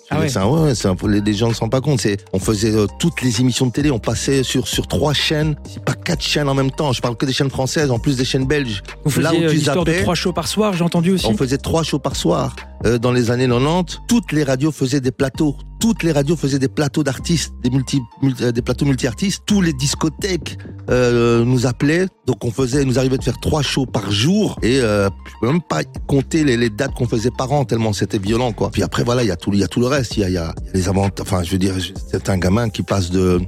Ah 0.10 0.20
ouais. 0.20 0.38
ouais, 0.38 0.76
c'est 0.76 0.88
un, 0.88 0.96
les, 1.08 1.20
les, 1.20 1.34
gens 1.34 1.50
ne 1.50 1.54
se 1.54 1.60
rendent 1.60 1.72
pas 1.72 1.82
compte. 1.82 2.06
On 2.32 2.40
faisait 2.40 2.74
euh, 2.74 2.88
toutes 2.98 3.22
les 3.22 3.42
émissions 3.42 3.66
de 3.66 3.72
télé, 3.72 3.92
on 3.92 4.00
passait 4.00 4.42
sur 4.42 4.68
sur 4.68 4.88
trois 4.88 5.14
chaînes, 5.14 5.56
pas 5.86 5.94
quatre 5.94 6.22
chaînes 6.22 6.48
en 6.48 6.54
même 6.54 6.72
temps. 6.72 6.94
Je 6.94 7.02
parle 7.02 7.18
que 7.18 7.26
des 7.26 7.34
chaînes 7.34 7.50
françaises, 7.50 7.92
en 7.92 8.00
plus 8.00 8.16
des 8.16 8.24
chaînes 8.24 8.46
belges. 8.46 8.84
Vous 9.04 9.12
faisiez 9.12 9.24
Là 9.24 9.34
où 9.34 9.52
tu 9.52 9.70
euh, 9.70 9.84
de 9.84 10.02
trois 10.04 10.16
shows 10.16 10.32
par 10.32 10.48
soir, 10.48 10.74
j'ai 10.74 10.84
entendu 10.84 11.12
aussi. 11.12 11.26
On 11.26 11.36
faisait 11.36 11.58
trois 11.58 11.84
shows 11.84 12.00
par 12.00 12.16
soir. 12.16 12.56
Euh, 12.86 12.98
dans 12.98 13.12
les 13.12 13.32
années 13.32 13.48
90, 13.48 14.00
toutes 14.08 14.32
les 14.32 14.44
radios 14.44 14.72
faisaient 14.72 15.02
des 15.02 15.12
plateaux. 15.12 15.58
Toutes 15.80 16.04
les 16.04 16.12
radios 16.12 16.36
faisaient 16.36 16.60
des 16.60 16.68
plateaux 16.68 17.04
d'artistes, 17.04 17.54
des 17.64 17.70
multi, 17.70 18.00
euh, 18.42 18.52
des 18.52 18.62
plateaux 18.62 18.86
multi-artistes. 18.86 19.44
Tous 19.46 19.62
les 19.62 19.74
discothèques 19.74 20.58
euh, 20.90 21.46
nous 21.46 21.66
appelaient. 21.66 22.08
Donc 22.26 22.44
on 22.44 22.52
faisait, 22.52 22.84
nous 22.84 22.98
arrivait 22.98 23.18
de 23.18 23.24
faire 23.24 23.40
trois 23.40 23.62
shows 23.62 23.86
par 23.86 24.12
jour 24.12 24.58
et 24.62 24.80
euh, 24.82 25.10
je 25.26 25.34
peux 25.42 25.48
même 25.48 25.62
pas 25.62 25.84
compter 26.08 26.44
les, 26.44 26.58
les 26.58 26.70
dates 26.70 26.94
qu'on 26.94 27.08
faisait 27.08 27.32
par 27.32 27.52
an 27.52 27.64
tellement 27.66 27.94
c'était 27.94 28.18
violent 28.18 28.52
quoi. 28.52 28.70
Puis 28.72 28.84
après 28.84 29.04
voilà, 29.04 29.24
il 29.24 29.28
y 29.28 29.32
a 29.32 29.36
tout, 29.36 29.52
il 29.54 29.60
y 29.60 29.64
a 29.64 29.68
tout 29.68 29.80
le 29.80 29.88
reste. 29.88 30.18
Il 30.18 30.22
y 30.22 30.24
a, 30.24 30.30
il 30.30 30.34
y 30.34 30.38
a 30.38 30.54
les 30.74 30.90
avantages. 30.90 31.26
Enfin, 31.26 31.44
je 31.44 31.52
veux 31.52 31.58
dire, 31.58 31.76
c'est 32.12 32.30
un 32.30 32.38
gamin 32.38 32.70
qui 32.70 32.84
passe 32.84 33.10
de 33.12 33.42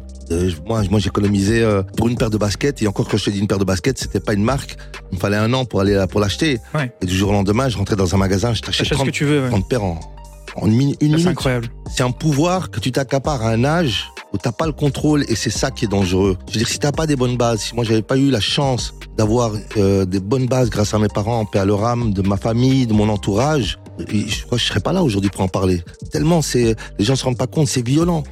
moi, 0.67 0.83
moi 0.89 0.99
j'économisais 0.99 1.61
euh, 1.61 1.81
pour 1.97 2.07
une 2.07 2.15
paire 2.15 2.29
de 2.29 2.37
baskets 2.37 2.81
et 2.81 2.87
encore 2.87 3.07
quand 3.07 3.17
je 3.17 3.25
te 3.25 3.29
dis 3.29 3.39
une 3.39 3.47
paire 3.47 3.57
de 3.57 3.65
baskets, 3.65 3.97
c'était 3.97 4.19
pas 4.19 4.33
une 4.33 4.43
marque. 4.43 4.77
Il 5.11 5.15
me 5.15 5.19
fallait 5.19 5.37
un 5.37 5.53
an 5.53 5.65
pour 5.65 5.81
aller 5.81 6.05
pour 6.09 6.19
l'acheter. 6.19 6.59
Et 7.01 7.05
du 7.05 7.15
jour 7.15 7.29
au 7.29 7.33
lendemain, 7.33 7.69
je 7.69 7.77
rentrais 7.77 7.95
dans 7.95 8.13
un 8.13 8.17
magasin, 8.17 8.53
je 8.53 8.61
t'achète 8.61 8.89
30, 8.89 9.11
tu 9.11 9.25
veux, 9.25 9.49
paires 9.69 9.83
en, 9.83 9.99
une, 10.65 10.71
minute. 10.71 10.97
C'est 11.01 11.27
incroyable. 11.27 11.69
C'est 11.89 12.03
un 12.03 12.11
pouvoir 12.11 12.71
que 12.71 12.79
tu 12.79 12.91
t'accapares 12.91 13.43
à 13.43 13.49
un 13.49 13.63
âge 13.63 14.09
où 14.33 14.37
t'as 14.37 14.51
pas 14.51 14.65
le 14.65 14.73
contrôle 14.73 15.23
et 15.27 15.35
c'est 15.35 15.49
ça 15.49 15.71
qui 15.71 15.85
est 15.85 15.87
dangereux. 15.87 16.37
Je 16.47 16.53
veux 16.53 16.59
dire, 16.59 16.67
si 16.67 16.79
t'as 16.79 16.91
pas 16.91 17.07
des 17.07 17.15
bonnes 17.15 17.37
bases, 17.37 17.61
si 17.61 17.75
moi 17.75 17.83
j'avais 17.83 18.01
pas 18.01 18.17
eu 18.17 18.29
la 18.29 18.39
chance 18.39 18.93
d'avoir 19.17 19.51
euh, 19.77 20.05
des 20.05 20.19
bonnes 20.19 20.47
bases 20.47 20.69
grâce 20.69 20.93
à 20.93 20.99
mes 20.99 21.07
parents, 21.07 21.45
paix 21.45 21.59
à 21.59 21.65
leur 21.65 21.83
âme, 21.83 22.13
de 22.13 22.21
ma 22.21 22.37
famille, 22.37 22.85
de 22.85 22.93
mon 22.93 23.09
entourage, 23.09 23.79
je 23.99 24.45
crois 24.45 24.57
que 24.57 24.63
je 24.63 24.67
serais 24.67 24.79
pas 24.79 24.93
là 24.93 25.03
aujourd'hui 25.03 25.29
pour 25.29 25.41
en 25.41 25.47
parler. 25.47 25.83
Tellement 26.11 26.41
c'est, 26.41 26.75
les 26.97 27.05
gens 27.05 27.15
se 27.15 27.23
rendent 27.23 27.37
pas 27.37 27.47
compte, 27.47 27.67
c'est 27.67 27.85
violent. 27.85 28.23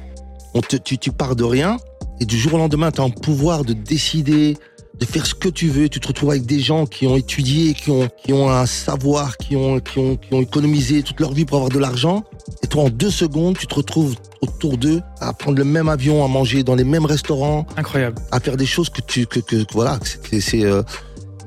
On 0.54 0.60
te, 0.60 0.76
tu, 0.76 0.98
tu 0.98 1.12
pars 1.12 1.36
de 1.36 1.44
rien 1.44 1.78
et 2.20 2.24
du 2.24 2.38
jour 2.38 2.54
au 2.54 2.58
lendemain, 2.58 2.90
tu 2.90 3.00
as 3.00 3.04
un 3.04 3.10
pouvoir 3.10 3.64
de 3.64 3.72
décider, 3.72 4.56
de 4.98 5.04
faire 5.04 5.26
ce 5.26 5.34
que 5.34 5.48
tu 5.48 5.68
veux. 5.68 5.88
Tu 5.88 6.00
te 6.00 6.08
retrouves 6.08 6.30
avec 6.30 6.46
des 6.46 6.60
gens 6.60 6.86
qui 6.86 7.06
ont 7.06 7.16
étudié, 7.16 7.74
qui 7.74 7.90
ont, 7.90 8.08
qui 8.24 8.32
ont 8.32 8.50
un 8.50 8.66
savoir, 8.66 9.36
qui 9.36 9.56
ont, 9.56 9.80
qui 9.80 9.98
ont, 9.98 10.16
qui 10.16 10.34
ont 10.34 10.40
économisé 10.40 11.02
toute 11.02 11.20
leur 11.20 11.32
vie 11.32 11.44
pour 11.44 11.58
avoir 11.58 11.70
de 11.70 11.78
l'argent. 11.78 12.24
Et 12.62 12.66
toi, 12.66 12.84
en 12.84 12.90
deux 12.90 13.10
secondes, 13.10 13.56
tu 13.56 13.66
te 13.66 13.74
retrouves 13.74 14.16
autour 14.40 14.78
d'eux 14.78 15.00
à 15.20 15.32
prendre 15.32 15.58
le 15.58 15.64
même 15.64 15.88
avion, 15.88 16.24
à 16.24 16.28
manger 16.28 16.62
dans 16.62 16.74
les 16.74 16.84
mêmes 16.84 17.06
restaurants. 17.06 17.66
Incroyable. 17.76 18.16
À 18.30 18.40
faire 18.40 18.56
des 18.56 18.66
choses 18.66 18.90
que 18.90 19.00
tu, 19.00 19.26
que, 19.26 19.40
que, 19.40 19.64
voilà, 19.72 19.98
c'est, 20.40 20.64
euh, 20.64 20.82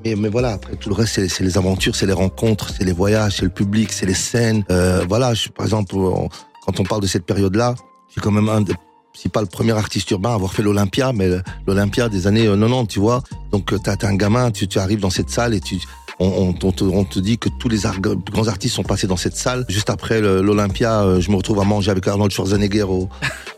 mais, 0.05 0.15
mais, 0.15 0.29
voilà, 0.29 0.53
après 0.53 0.75
tout 0.75 0.89
le 0.89 0.95
reste, 0.95 1.27
c'est 1.27 1.43
les 1.43 1.57
aventures, 1.57 1.95
c'est 1.95 2.05
les 2.05 2.13
rencontres, 2.13 2.69
c'est 2.69 2.83
les 2.83 2.93
voyages, 2.93 3.37
c'est 3.37 3.45
le 3.45 3.49
public, 3.49 3.91
c'est 3.91 4.05
les 4.05 4.13
scènes. 4.13 4.63
Euh, 4.71 5.05
voilà, 5.07 5.33
je, 5.33 5.49
par 5.49 5.65
exemple, 5.65 5.95
quand 6.65 6.79
on 6.79 6.83
parle 6.83 7.01
de 7.01 7.07
cette 7.07 7.25
période-là, 7.25 7.75
c'est 8.13 8.21
quand 8.21 8.31
même 8.31 8.49
un 8.49 8.61
des 8.61 8.73
si 9.13 9.29
pas 9.29 9.41
le 9.41 9.47
premier 9.47 9.73
artiste 9.73 10.09
urbain 10.11 10.31
à 10.31 10.35
avoir 10.35 10.53
fait 10.53 10.63
l'Olympia, 10.63 11.13
mais 11.13 11.27
l'Olympia 11.67 12.09
des 12.09 12.27
années 12.27 12.45
90, 12.45 12.73
euh, 12.73 12.85
tu 12.85 12.99
vois. 12.99 13.23
Donc, 13.51 13.73
euh, 13.73 13.77
t'as 13.77 13.95
un 14.07 14.15
gamin, 14.15 14.51
tu, 14.51 14.67
tu 14.67 14.79
arrives 14.79 14.99
dans 14.99 15.09
cette 15.09 15.29
salle 15.29 15.53
et 15.53 15.59
tu, 15.59 15.77
on, 16.21 16.55
on, 16.63 16.71
te, 16.71 16.83
on, 16.83 17.03
te, 17.03 17.19
dit 17.19 17.37
que 17.37 17.49
tous 17.59 17.67
les 17.67 17.79
grands 18.31 18.47
artistes 18.47 18.75
sont 18.75 18.83
passés 18.83 19.07
dans 19.07 19.17
cette 19.17 19.35
salle. 19.35 19.65
Juste 19.67 19.89
après 19.89 20.21
l'Olympia, 20.21 21.01
euh, 21.01 21.19
je 21.19 21.31
me 21.31 21.35
retrouve 21.35 21.59
à 21.59 21.63
manger 21.63 21.89
avec 21.91 22.07
Arnold 22.07 22.31
Schwarzenegger 22.31 22.83
au, 22.83 23.09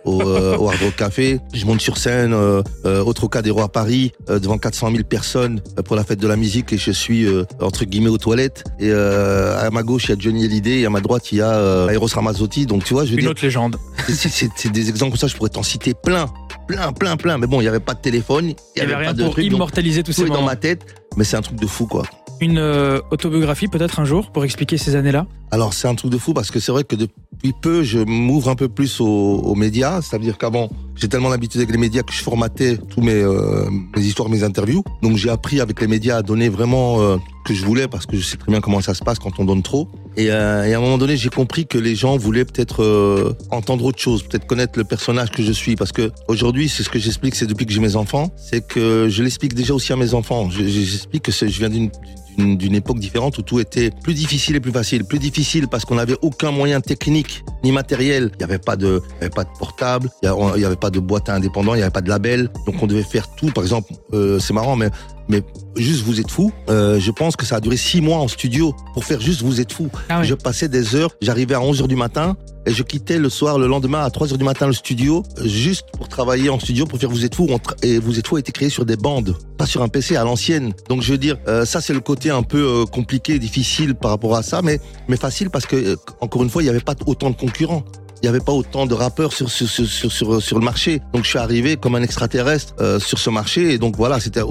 au, 0.06 0.22
euh, 0.22 0.58
au 0.60 0.70
Hard 0.70 0.80
Rock 0.82 0.96
Café. 0.96 1.40
Je 1.54 1.66
monte 1.66 1.82
sur 1.82 1.98
scène 1.98 2.34
euh, 2.34 2.62
euh 2.86 3.04
au 3.04 3.12
Trocadéro 3.12 3.62
à 3.62 3.70
Paris 3.70 4.14
devant 4.30 4.58
400 4.58 4.92
000 4.92 5.04
personnes 5.04 5.62
pour 5.84 5.96
la 5.96 6.06
fête 6.06 6.20
de 6.20 6.28
la 6.28 6.38
musique 6.38 6.72
et 6.72 6.78
je 6.78 6.92
suis 6.92 7.28
entre 7.60 7.84
guillemets 7.84 8.10
aux 8.10 8.18
toilettes. 8.18 8.64
Et 8.80 8.92
à 8.92 9.70
ma 9.72 9.84
gauche, 9.84 10.06
il 10.06 10.10
y 10.10 10.14
a 10.14 10.16
Johnny 10.18 10.46
Hallyday 10.46 10.80
et 10.80 10.86
à 10.86 10.90
ma 10.90 11.02
droite, 11.02 11.32
il 11.32 11.40
y 11.40 11.42
a 11.42 11.88
Eros 11.92 12.08
Ramazzotti. 12.08 12.66
Donc 12.66 12.86
tu 12.86 12.94
vois, 12.94 13.06
je 13.06 13.12
veux 13.12 13.20
Une 13.20 13.28
autre 13.28 13.44
légende. 13.44 13.76
C'est 14.08 14.72
des 14.72 14.90
exemples 14.90 15.12
comme 15.12 15.20
ça, 15.20 15.28
je 15.28 15.36
pourrais 15.36 15.50
t'en 15.50 15.64
citer 15.64 15.94
plein 15.94 16.28
plein, 16.68 16.94
plein, 16.94 17.18
plein. 17.18 17.38
Mais 17.38 17.48
bon, 17.48 17.60
il 17.60 17.64
n'y 17.64 17.70
avait 17.70 17.80
pas 17.80 17.94
de 17.94 18.00
téléphone, 18.00 18.50
il 18.50 18.56
n'y 18.78 18.82
avait, 18.82 18.96
rien 18.96 19.08
pas 19.08 19.14
de 19.14 19.24
pour 19.24 19.40
immortaliser 19.40 20.04
tous 20.04 20.14
ces 20.14 20.24
moments. 20.24 20.36
dans 20.36 20.46
ma 20.46 20.56
tête, 20.56 20.86
mais 21.18 21.24
c'est 21.24 21.36
un 21.36 21.42
truc 21.42 21.60
de 21.60 21.68
fou, 21.68 21.88
quoi. 21.88 22.04
Une 22.44 22.58
euh, 22.58 23.00
autobiographie 23.10 23.70
peut-être 23.70 24.02
un 24.02 24.04
jour 24.04 24.30
pour 24.30 24.44
expliquer 24.44 24.78
ces 24.78 24.98
années-là? 24.98 25.28
Alors 25.54 25.76
c'est 25.76 25.88
un 25.88 25.94
truc 25.94 26.12
de 26.12 26.18
fou 26.18 26.34
parce 26.34 26.50
que 26.50 26.60
c'est 26.60 26.72
vrai 26.72 26.84
que 26.84 26.96
depuis 26.96 27.54
peu 27.62 27.84
je 27.84 28.00
m'ouvre 28.00 28.50
un 28.50 28.56
peu 28.56 28.70
plus 28.70 29.00
aux, 29.00 29.54
médias. 29.54 30.02
Ça 30.02 30.18
veut 30.18 30.24
dire 30.24 30.40
qu'avant 30.40 30.68
j'ai 30.96 31.08
tellement 31.08 31.30
l'habitude 31.30 31.62
avec 31.62 31.70
les 31.70 31.78
médias 31.78 32.02
que 32.02 32.12
je 32.12 32.24
formatais 32.24 32.76
tous 32.90 33.02
mes, 33.02 33.14
euh, 33.14 33.70
histoires, 33.96 34.30
mes 34.30 34.44
interviews. 34.44 34.84
Donc 35.04 35.16
j'ai 35.16 35.30
appris 35.30 35.62
avec 35.62 35.80
les 35.80 35.86
médias 35.86 36.18
à 36.18 36.22
donner 36.24 36.50
vraiment 36.50 37.02
euh, 37.02 37.18
que 37.46 37.54
je 37.54 37.64
voulais 37.64 37.88
parce 37.88 38.08
que 38.08 38.18
je 38.18 38.24
sais 38.24 38.38
très 38.38 38.52
bien 38.52 38.62
comment 38.62 38.82
ça 38.82 38.96
se 38.96 39.04
passe 39.04 39.20
quand 39.20 39.40
on 39.40 39.46
donne 39.46 39.62
trop. 39.62 39.88
Et, 40.16 40.32
euh, 40.32 40.74
à 40.74 40.78
un 40.78 40.80
moment 40.80 40.98
donné, 40.98 41.18
j'ai 41.18 41.30
compris 41.30 41.66
que 41.66 41.78
les 41.78 41.96
gens 41.96 42.18
voulaient 42.18 42.46
peut-être 42.46 42.84
euh, 42.84 43.34
entendre 43.52 43.86
autre 43.86 44.00
chose, 44.00 44.24
peut-être 44.24 44.46
connaître 44.46 44.78
le 44.78 44.84
personnage 44.84 45.32
que 45.32 45.44
je 45.44 45.52
suis. 45.52 45.76
Parce 45.76 45.92
que 45.92 46.12
aujourd'hui, 46.28 46.70
c'est 46.70 46.84
ce 46.84 46.90
que 46.90 47.00
j'explique, 47.00 47.36
c'est 47.36 47.48
depuis 47.48 47.66
que 47.66 47.74
j'ai 47.74 47.80
mes 47.80 47.96
enfants, 47.96 48.32
c'est 48.38 48.66
que 48.66 49.08
je 49.10 49.24
l'explique 49.24 49.54
déjà 49.54 49.74
aussi 49.74 49.94
à 49.94 49.96
mes 49.96 50.14
enfants. 50.14 50.50
J'explique 50.50 51.24
que 51.24 51.32
je 51.32 51.46
viens 51.46 51.70
d'une 51.70 52.76
époque 52.76 53.00
différente 53.00 53.38
où 53.38 53.42
tout 53.42 53.60
était 53.60 53.92
plus 54.04 54.14
difficile 54.14 54.56
et 54.56 54.60
plus 54.60 54.72
facile. 54.72 55.04
Plus 55.04 55.20
difficile 55.20 55.43
parce 55.70 55.86
qu'on 55.86 55.96
n'avait 55.96 56.18
aucun 56.22 56.52
moyen 56.52 56.82
technique 56.82 57.44
ni 57.64 57.72
matériel. 57.72 58.32
Il 58.34 58.38
n'y 58.38 58.44
avait 58.44 58.60
pas 58.60 58.76
de, 58.76 59.02
pas 59.36 59.44
de 59.44 59.50
portable, 59.58 60.10
il 60.22 60.30
n'y 60.30 60.66
avait 60.66 60.76
pas 60.76 60.90
de 60.90 61.00
boîte 61.00 61.30
à 61.30 61.36
indépendant, 61.36 61.74
il 61.74 61.78
n'y 61.78 61.84
avait 61.84 61.92
pas 61.92 62.02
de 62.02 62.10
label. 62.10 62.50
Donc 62.66 62.76
on 62.82 62.88
devait 62.88 63.04
faire 63.04 63.28
tout. 63.36 63.52
Par 63.52 63.64
exemple, 63.64 63.94
euh, 64.14 64.40
c'est 64.40 64.54
marrant, 64.54 64.76
mais 64.76 64.90
mais 65.30 65.44
juste 65.76 66.04
vous 66.04 66.20
êtes 66.20 66.32
fou. 66.32 66.52
Euh, 66.70 67.00
je 67.00 67.12
pense 67.12 67.36
que 67.36 67.46
ça 67.46 67.58
a 67.58 67.60
duré 67.60 67.78
six 67.78 68.02
mois 68.02 68.18
en 68.18 68.28
studio 68.28 68.76
pour 68.94 69.06
faire 69.06 69.20
juste 69.20 69.42
vous 69.42 69.62
êtes 69.62 69.72
fou. 69.72 69.90
Ah 70.10 70.24
je 70.24 70.34
passais 70.34 70.68
des 70.68 70.96
heures, 70.96 71.12
j'arrivais 71.22 71.56
à 71.56 71.62
11 71.62 71.82
heures 71.82 71.88
du 71.88 71.96
matin 71.96 72.36
et 72.66 72.72
je 72.72 72.84
quittais 72.84 73.18
le 73.18 73.30
soir, 73.30 73.60
le 73.60 73.68
lendemain 73.68 74.04
à 74.04 74.10
3 74.10 74.32
heures 74.32 74.38
du 74.38 74.44
matin 74.44 74.68
le 74.68 74.74
studio 74.74 75.24
juste 75.44 75.86
pour 75.94 76.08
travailler 76.08 76.50
en 76.50 76.60
studio 76.60 76.86
pour 76.86 77.00
faire 77.00 77.10
vous 77.10 77.26
êtes 77.26 77.36
fou. 77.36 77.48
Et 77.82 78.00
vous 78.00 78.20
êtes 78.20 78.28
fou 78.28 78.36
a 78.36 78.40
été 78.40 78.52
créé 78.52 78.70
sur 78.70 78.86
des 78.86 78.96
bandes, 78.96 79.36
pas 79.58 79.66
sur 79.66 79.82
un 79.82 79.90
PC 79.90 80.16
à 80.16 80.24
l'ancienne. 80.24 80.74
Donc 80.90 81.02
je 81.02 81.12
veux 81.12 81.18
dire, 81.18 81.38
euh, 81.48 81.66
ça 81.66 81.82
c'est 81.82 81.94
le 81.94 82.00
côté 82.00 82.30
un 82.30 82.44
peu 82.44 82.82
euh, 82.82 82.86
compliqué, 82.86 83.40
difficile 83.40 83.96
par 83.96 84.12
rapport 84.12 84.36
à 84.36 84.44
ça, 84.44 84.62
mais 84.62 84.80
mais 85.08 85.18
facile 85.18 85.50
parce 85.50 85.66
que 85.66 85.76
euh, 85.76 85.96
encore 86.22 86.44
une 86.44 86.50
fois 86.50 86.62
il 86.62 86.66
n'y 86.66 86.72
avait 86.72 86.80
pas 86.80 86.96
autant 87.06 87.30
de 87.30 87.36
concurrents 87.36 87.84
il 88.24 88.28
n'y 88.28 88.30
avait 88.30 88.44
pas 88.44 88.54
autant 88.54 88.86
de 88.86 88.94
rappeurs 88.94 89.34
sur 89.34 89.50
sur, 89.50 89.68
sur, 89.68 90.10
sur, 90.10 90.42
sur, 90.42 90.58
le 90.58 90.64
marché. 90.64 91.02
Donc 91.14 91.26
je 91.26 91.30
suis 91.30 91.40
arrivé 91.40 91.76
comme 91.76 91.96
un 91.96 92.02
extraterrestre 92.02 92.74
euh, 92.80 92.98
sur 92.98 93.20
ce 93.20 93.30
marché 93.30 93.74
et 93.74 93.78
donc 93.78 93.98
voilà, 93.98 94.22
c'était 94.22 94.42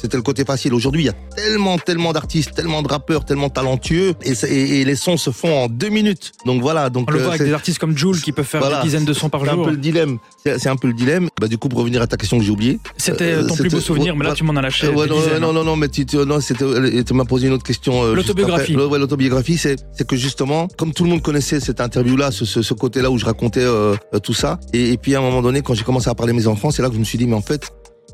c'était 0.00 0.16
le 0.16 0.22
côté 0.22 0.44
facile. 0.44 0.74
Aujourd'hui, 0.74 1.02
il 1.02 1.06
y 1.06 1.08
a 1.08 1.14
tellement 1.36 1.78
tellement 1.78 2.12
d'artistes, 2.12 2.54
tellement 2.54 2.82
de 2.82 2.88
rappeurs, 2.88 3.24
tellement 3.24 3.48
talentueux 3.48 4.14
et, 4.22 4.32
et, 4.80 4.84
les 4.84 4.96
sons 4.96 5.16
se 5.16 5.30
font 5.30 5.64
en 5.64 5.68
deux 5.68 5.88
minutes. 5.88 6.32
Donc 6.46 6.62
voilà, 6.62 6.90
donc 6.90 7.08
on 7.10 7.12
le 7.12 7.18
voit 7.18 7.28
euh, 7.28 7.34
avec 7.34 7.42
des 7.42 7.52
artistes 7.52 7.78
comme 7.78 7.96
Jules 7.96 8.20
qui 8.20 8.32
peuvent 8.32 8.44
faire 8.44 8.66
des 8.66 8.82
dizaines 8.82 9.04
de 9.04 9.12
sons 9.12 9.28
par 9.28 9.44
jour. 9.44 9.54
C'est 9.54 9.60
un 9.60 9.64
peu 9.64 9.70
le 9.70 9.76
dilemme. 9.76 10.18
C'est 10.44 10.68
un 10.68 10.76
peu 10.76 10.88
le 10.88 10.94
dilemme. 10.94 11.28
Bah 11.40 11.48
du 11.48 11.58
coup 11.58 11.68
pour 11.68 11.80
revenir 11.80 12.02
à 12.02 12.06
ta 12.06 12.16
question 12.16 12.38
que 12.38 12.44
j'ai 12.44 12.50
oubliée. 12.50 12.78
C'était 12.96 13.32
euh, 13.32 13.46
ton 13.46 13.56
plus 13.56 13.70
beau 13.70 13.80
souvenir, 13.80 14.16
mais 14.16 14.24
là 14.24 14.34
tu 14.34 14.44
m'en 14.44 14.56
as 14.56 14.62
lâché. 14.62 14.88
Ouais, 14.88 15.06
non, 15.40 15.52
non, 15.52 15.64
non, 15.64 15.76
mais 15.76 15.88
tu, 15.88 16.04
non, 16.16 16.40
c'était 16.40 16.64
tu 17.04 17.14
m'as 17.14 17.24
posé 17.24 17.46
une 17.46 17.52
autre 17.52 17.64
question. 17.64 18.12
L'autobiographie. 18.14 18.76
Ouais, 18.76 18.98
l'autobiographie, 18.98 19.58
c'est 19.58 19.76
que 20.06 20.16
justement, 20.16 20.68
comme 20.76 20.92
tout 20.92 21.04
le 21.04 21.10
monde 21.10 21.22
connaissait 21.22 21.60
cette 21.60 21.80
interview 21.80 22.16
là, 22.16 22.30
ce, 22.30 22.44
ce, 22.44 22.62
ce 22.62 22.74
côté 22.74 23.02
là 23.02 23.10
où 23.10 23.18
je 23.18 23.24
racontais 23.24 23.60
euh, 23.62 23.96
tout 24.22 24.34
ça. 24.34 24.58
Et, 24.72 24.96
puis 24.96 25.14
à 25.14 25.18
un 25.18 25.22
moment 25.22 25.42
donné, 25.42 25.62
quand 25.62 25.74
j'ai 25.74 25.84
commencé 25.84 26.08
à 26.08 26.14
parler 26.14 26.32
à 26.32 26.36
mes 26.36 26.46
enfants, 26.46 26.70
c'est 26.70 26.82
là 26.82 26.88
que 26.88 26.94
je 26.94 27.00
me 27.00 27.04
suis 27.04 27.18
dit, 27.18 27.26
mais 27.26 27.36
en 27.36 27.42
fait, 27.42 27.70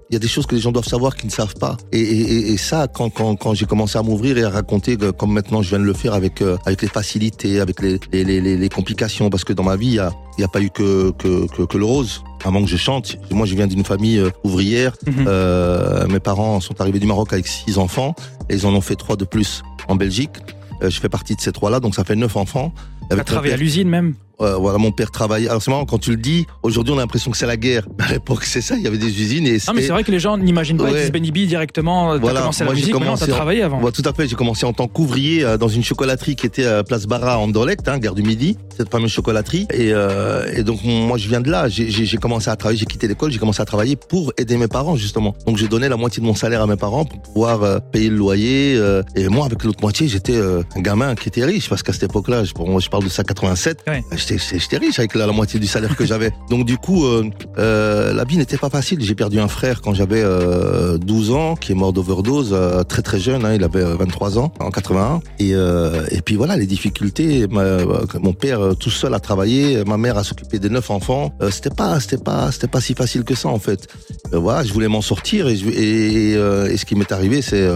Il 0.08 0.14
y 0.14 0.16
a 0.16 0.20
des 0.20 0.28
choses 0.28 0.46
que 0.46 0.54
les 0.54 0.60
gens 0.60 0.70
doivent 0.70 0.86
savoir 0.86 1.16
qu'ils 1.16 1.26
ne 1.26 1.32
savent 1.32 1.56
pas. 1.56 1.76
Et, 1.90 2.00
et, 2.00 2.52
et 2.52 2.56
ça, 2.56 2.86
quand, 2.86 3.10
quand, 3.10 3.34
quand 3.34 3.54
j'ai 3.54 3.66
commencé 3.66 3.98
à 3.98 4.02
m'ouvrir 4.02 4.38
et 4.38 4.44
à 4.44 4.50
raconter, 4.50 4.96
comme 5.18 5.32
maintenant 5.32 5.62
je 5.62 5.70
viens 5.70 5.80
de 5.80 5.84
le 5.84 5.94
faire 5.94 6.14
avec, 6.14 6.42
euh, 6.42 6.56
avec 6.64 6.82
les 6.82 6.88
facilités, 6.88 7.58
avec 7.58 7.82
les, 7.82 7.98
les, 8.12 8.22
les, 8.24 8.56
les, 8.56 8.68
complications, 8.68 9.30
parce 9.30 9.42
que 9.42 9.52
dans 9.52 9.64
ma 9.64 9.74
vie, 9.74 9.88
il 9.88 9.92
n'y 9.92 9.98
a, 9.98 10.12
y 10.38 10.44
a 10.44 10.48
pas 10.48 10.60
eu 10.60 10.70
que, 10.70 11.10
que, 11.10 11.48
que, 11.48 11.62
que 11.62 11.76
le 11.76 11.84
rose 11.84 12.22
avant 12.44 12.62
que 12.62 12.68
je 12.68 12.76
chante. 12.76 13.16
Moi, 13.32 13.46
je 13.46 13.56
viens 13.56 13.66
d'une 13.66 13.84
famille 13.84 14.18
euh, 14.18 14.30
ouvrière. 14.44 14.96
Mhm. 15.06 15.24
euh, 15.26 16.06
mes 16.06 16.20
parents 16.20 16.60
sont 16.60 16.80
arrivés 16.80 17.00
du 17.00 17.06
Maroc 17.06 17.32
avec 17.32 17.48
six 17.48 17.76
enfants 17.76 18.14
et 18.48 18.54
ils 18.54 18.66
en 18.66 18.74
ont 18.74 18.80
fait 18.80 18.96
trois 18.96 19.16
de 19.16 19.24
plus 19.24 19.64
en 19.88 19.96
Belgique. 19.96 20.36
Euh, 20.82 20.90
je 20.90 21.00
fais 21.00 21.08
partie 21.08 21.34
de 21.34 21.40
ces 21.40 21.52
trois-là, 21.52 21.80
donc 21.80 21.94
ça 21.94 22.04
fait 22.04 22.16
neuf 22.16 22.36
enfants. 22.36 22.72
Avec 23.10 23.24
travaillé 23.24 23.54
à 23.54 23.56
l'usine 23.56 23.88
même 23.88 24.14
euh, 24.40 24.56
voilà, 24.56 24.78
mon 24.78 24.92
père 24.92 25.10
travaillait. 25.10 25.48
Alors 25.48 25.62
c'est 25.62 25.70
marrant 25.70 25.86
quand 25.86 25.98
tu 25.98 26.10
le 26.10 26.16
dis. 26.16 26.46
Aujourd'hui, 26.62 26.92
on 26.92 26.98
a 26.98 27.00
l'impression 27.00 27.30
que 27.30 27.36
c'est 27.36 27.46
la 27.46 27.56
guerre. 27.56 27.86
À 28.06 28.12
l'époque, 28.12 28.44
c'est 28.44 28.60
ça. 28.60 28.76
Il 28.76 28.82
y 28.82 28.86
avait 28.86 28.98
des 28.98 29.20
usines 29.20 29.46
et. 29.46 29.58
Non, 29.66 29.74
mais 29.74 29.82
c'est 29.82 29.88
vrai 29.88 30.04
que 30.04 30.12
les 30.12 30.20
gens 30.20 30.38
n'imaginent 30.38 30.76
pas 30.76 30.84
ouais. 30.84 31.10
Benibi 31.10 31.46
directement. 31.46 32.12
Euh, 32.12 32.18
voilà. 32.18 32.40
commencé 32.40 32.64
la 32.64 32.72
musique. 32.72 32.92
Commencé 32.92 33.24
as 33.24 33.26
travaillé 33.26 33.62
avant. 33.62 33.80
tout 33.90 34.02
à 34.04 34.12
fait. 34.12 34.28
J'ai 34.28 34.36
commencé 34.36 34.64
en 34.64 34.72
tant 34.72 34.86
qu'ouvrier 34.86 35.42
euh, 35.42 35.56
dans 35.56 35.66
une 35.66 35.82
chocolaterie 35.82 36.36
qui 36.36 36.46
était 36.46 36.66
à 36.66 36.84
Place 36.84 37.06
Barra, 37.06 37.38
en 37.38 37.48
Dorlect, 37.48 37.88
hein, 37.88 37.98
gare 37.98 38.14
du 38.14 38.22
Midi, 38.22 38.56
cette 38.76 38.90
fameuse 38.90 39.10
chocolaterie. 39.10 39.66
Et, 39.72 39.92
euh, 39.92 40.52
et 40.54 40.62
donc 40.62 40.84
moi, 40.84 41.18
je 41.18 41.28
viens 41.28 41.40
de 41.40 41.50
là. 41.50 41.68
J'ai 41.68 42.16
commencé 42.18 42.48
à 42.48 42.54
travailler. 42.54 42.78
J'ai 42.78 42.86
quitté 42.86 43.08
l'école. 43.08 43.32
J'ai 43.32 43.38
commencé 43.38 43.60
à 43.60 43.64
travailler 43.64 43.96
pour 43.96 44.32
aider 44.38 44.56
mes 44.56 44.68
parents 44.68 44.94
justement. 44.94 45.34
Donc 45.46 45.56
j'ai 45.56 45.68
donné 45.68 45.88
la 45.88 45.96
moitié 45.96 46.20
de 46.20 46.26
mon 46.26 46.34
salaire 46.34 46.62
à 46.62 46.66
mes 46.66 46.76
parents 46.76 47.06
pour 47.06 47.20
pouvoir 47.22 47.62
euh, 47.64 47.78
payer 47.80 48.08
le 48.08 48.16
loyer. 48.16 48.78
et 49.16 49.28
moi, 49.28 49.46
avec 49.46 49.64
l'autre 49.64 49.80
moitié, 49.82 50.06
j'étais 50.06 50.38
un 50.38 50.80
gamin 50.80 51.16
qui 51.16 51.28
était 51.28 51.44
riche 51.44 51.68
parce 51.68 51.82
qu'à 51.82 51.92
cette 51.92 52.04
époque-là, 52.04 52.44
je, 52.44 52.52
moi, 52.58 52.80
je 52.80 52.88
parle 52.96 53.04
de 53.04 53.10
ça 53.10 53.24
87. 53.24 53.84
Ouais. 53.88 54.02
J'étais 54.16 54.78
riche 54.78 54.98
avec 54.98 55.14
la, 55.14 55.26
moitié 55.26 55.60
du 55.60 55.66
salaire 55.66 55.94
que 55.96 56.06
j'avais. 56.06 56.30
Donc 56.50 56.64
du 56.64 56.78
coup, 56.78 57.04
euh, 57.04 57.28
euh, 57.58 58.14
la 58.14 58.24
vie 58.24 58.38
n'était 58.38 58.56
pas 58.56 58.70
facile. 58.70 59.02
J'ai 59.02 59.14
perdu 59.14 59.38
un 59.38 59.48
frère 59.48 59.82
quand 59.82 59.92
j'avais 59.92 60.22
euh, 60.24 60.96
12 60.96 61.32
ans, 61.32 61.56
qui 61.56 61.72
est 61.72 61.74
mort 61.74 61.92
d'overdose, 61.92 62.50
euh, 62.52 62.84
très 62.84 63.02
très 63.02 63.20
jeune. 63.20 63.44
Hein, 63.44 63.54
il 63.54 63.64
avait 63.64 63.84
23 63.84 64.38
ans 64.38 64.50
en 64.60 64.70
81. 64.70 65.20
Et, 65.40 65.50
et 65.50 66.22
puis 66.22 66.36
voilà, 66.36 66.56
les 66.56 66.66
difficultés. 66.66 67.46
mon 67.48 68.32
père 68.32 68.60
tout 68.80 68.90
seul 68.90 69.12
a 69.12 69.20
travaillé, 69.20 69.84
ma 69.84 69.98
mère 69.98 70.16
a 70.16 70.24
s'occupé 70.24 70.58
des 70.58 70.70
neuf 70.70 70.90
enfants. 70.90 71.32
c'était 71.50 71.70
pas, 71.70 72.00
c'était 72.00 72.22
pas, 72.22 72.50
c'était 72.50 72.68
pas 72.68 72.80
si 72.80 72.94
facile 72.94 73.24
que 73.24 73.34
ça 73.34 73.48
en 73.48 73.58
fait. 73.58 73.88
voilà, 74.32 74.64
je 74.64 74.72
voulais 74.72 74.88
m'en 74.88 75.02
sortir 75.02 75.48
et, 75.48 75.54
et, 75.54 76.32
et, 76.32 76.76
ce 76.76 76.84
qui 76.84 76.94
m'est 76.94 77.12
arrivé, 77.12 77.42
c'est 77.42 77.68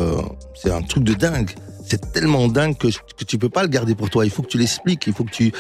c'est 0.55 0.71
un 0.71 0.83
truc 0.83 1.05
de 1.05 1.15
dingue 1.15 1.51
c'est 1.91 2.13
tellement 2.13 2.47
dingue 2.47 2.77
que, 2.77 2.87
que 2.89 3.25
tu 3.25 3.37
peux 3.37 3.49
pas 3.49 3.63
le 3.63 3.69
garder 3.69 3.95
pour 3.95 4.11
toi. 4.11 4.25
Il 4.25 4.31
faut 4.31 4.43
que 4.43 4.49
tu 4.49 4.59
l'expliques. 4.59 5.07
Il 5.09 5.13
faut 5.13 5.25
que 5.25 5.31
tu, 5.31 5.53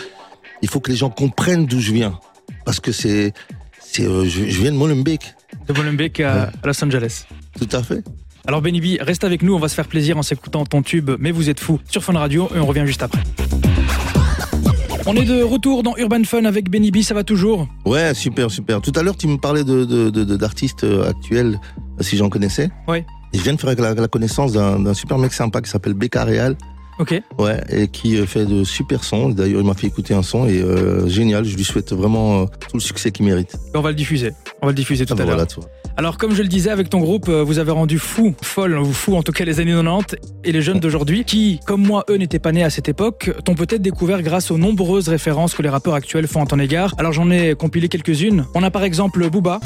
il 0.62 0.68
faut 0.68 0.78
que 0.78 0.90
les 0.90 0.96
gens 0.96 1.10
comprennent 1.10 1.66
d'où 1.66 1.80
je 1.80 1.92
viens. 1.92 2.18
Parce 2.64 2.78
que 2.78 2.92
c'est, 2.92 3.32
c'est, 3.80 4.04
euh, 4.04 4.24
je, 4.24 4.42
viens 4.42 4.70
de 4.70 4.76
Molenbeek. 4.76 5.34
De 5.66 5.72
Molenbeek 5.72 6.20
à, 6.20 6.52
Los 6.64 6.84
Angeles. 6.84 7.24
Tout 7.58 7.68
à 7.72 7.82
fait. 7.82 8.04
Alors 8.46 8.62
Benny 8.62 8.98
reste 9.00 9.24
avec 9.24 9.42
nous, 9.42 9.54
on 9.54 9.58
va 9.58 9.68
se 9.68 9.74
faire 9.74 9.88
plaisir 9.88 10.16
en 10.16 10.22
s'écoutant 10.22 10.64
ton 10.64 10.82
tube 10.82 11.10
Mais 11.18 11.30
vous 11.30 11.50
êtes 11.50 11.60
fou 11.60 11.78
sur 11.90 12.02
Fun 12.02 12.14
Radio 12.14 12.48
et 12.54 12.58
on 12.58 12.66
revient 12.66 12.84
juste 12.86 13.02
après. 13.02 13.20
On 15.06 15.14
est 15.16 15.24
de 15.24 15.42
retour 15.42 15.82
dans 15.82 15.96
Urban 15.96 16.22
Fun 16.24 16.44
avec 16.44 16.70
Benny 16.70 16.90
B, 16.90 17.02
ça 17.02 17.14
va 17.14 17.24
toujours? 17.24 17.68
Ouais, 17.84 18.14
super, 18.14 18.50
super. 18.50 18.80
Tout 18.80 18.92
à 18.94 19.02
l'heure, 19.02 19.16
tu 19.16 19.26
me 19.26 19.36
parlais 19.38 19.64
de, 19.64 20.10
d'artistes 20.36 20.84
euh, 20.84 21.08
actuels, 21.10 21.58
si 22.00 22.16
j'en 22.16 22.28
connaissais. 22.28 22.70
Ouais. 22.86 23.04
Je 23.32 23.40
viens 23.42 23.54
de 23.54 23.60
faire 23.60 23.74
la, 23.78 23.94
la 23.94 24.08
connaissance 24.08 24.52
d'un, 24.52 24.94
super 24.94 25.16
mec 25.18 25.32
sympa 25.32 25.60
qui 25.60 25.70
s'appelle 25.70 25.94
Becca. 25.94 26.26
Ok. 27.00 27.18
Ouais, 27.38 27.58
et 27.70 27.88
qui 27.88 28.18
euh, 28.18 28.26
fait 28.26 28.44
de 28.44 28.62
super 28.62 29.04
sons. 29.04 29.30
D'ailleurs, 29.30 29.62
il 29.62 29.66
m'a 29.66 29.72
fait 29.72 29.86
écouter 29.86 30.12
un 30.12 30.22
son 30.22 30.46
et 30.46 30.60
euh, 30.60 31.08
génial. 31.08 31.46
Je 31.46 31.56
lui 31.56 31.64
souhaite 31.64 31.94
vraiment 31.94 32.42
euh, 32.42 32.44
tout 32.68 32.76
le 32.76 32.80
succès 32.80 33.10
qu'il 33.10 33.24
mérite. 33.24 33.56
On 33.74 33.80
va 33.80 33.88
le 33.88 33.94
diffuser. 33.94 34.32
On 34.60 34.66
va 34.66 34.72
le 34.72 34.76
diffuser 34.76 35.06
tout 35.06 35.14
ah, 35.18 35.22
à 35.22 35.24
l'heure. 35.24 35.46
Alors, 35.96 36.18
comme 36.18 36.34
je 36.34 36.42
le 36.42 36.48
disais, 36.48 36.68
avec 36.68 36.90
ton 36.90 37.00
groupe, 37.00 37.28
vous 37.28 37.58
avez 37.58 37.72
rendu 37.72 37.98
fou, 37.98 38.34
folle, 38.42 38.78
ou 38.78 38.92
fou 38.92 39.16
en 39.16 39.22
tout 39.22 39.32
cas 39.32 39.44
les 39.44 39.60
années 39.60 39.72
90 39.74 40.16
et 40.44 40.52
les 40.52 40.62
jeunes 40.62 40.78
d'aujourd'hui, 40.78 41.24
qui, 41.24 41.58
comme 41.66 41.86
moi, 41.86 42.04
eux, 42.10 42.16
n'étaient 42.16 42.38
pas 42.38 42.52
nés 42.52 42.64
à 42.64 42.70
cette 42.70 42.88
époque, 42.88 43.30
t'ont 43.44 43.54
peut-être 43.54 43.82
découvert 43.82 44.22
grâce 44.22 44.50
aux 44.50 44.58
nombreuses 44.58 45.08
références 45.08 45.54
que 45.54 45.62
les 45.62 45.68
rappeurs 45.68 45.94
actuels 45.94 46.26
font 46.26 46.42
en 46.42 46.46
ton 46.46 46.58
égard. 46.58 46.94
Alors, 46.98 47.12
j'en 47.12 47.30
ai 47.30 47.54
compilé 47.54 47.88
quelques-unes. 47.88 48.44
On 48.54 48.62
a 48.62 48.70
par 48.70 48.84
exemple 48.84 49.28
Booba. 49.30 49.60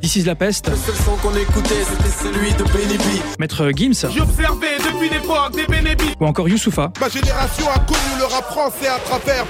This 0.00 0.16
is 0.16 0.24
la 0.24 0.34
peste. 0.34 0.68
Le 0.68 0.76
seul 0.76 0.94
son 0.94 1.16
qu'on 1.22 1.34
écoutait, 1.34 1.82
c'était 1.82 2.10
celui 2.10 2.52
de 2.52 2.64
Benny 2.64 3.22
Maître 3.38 3.70
Gims. 3.74 4.10
J'observais 4.14 4.76
depuis 4.94 5.08
l'époque 5.08 5.54
des 5.54 5.66
Benny 5.66 5.94
Ou 6.20 6.24
encore 6.26 6.48
Youssoufa. 6.48 6.92
Ma 7.00 7.08
génération 7.08 7.66
a 7.68 7.78
connu 7.80 7.98
le 8.18 8.24
rap 8.24 8.44
français 8.44 8.88
à 8.88 8.98
travers 8.98 9.44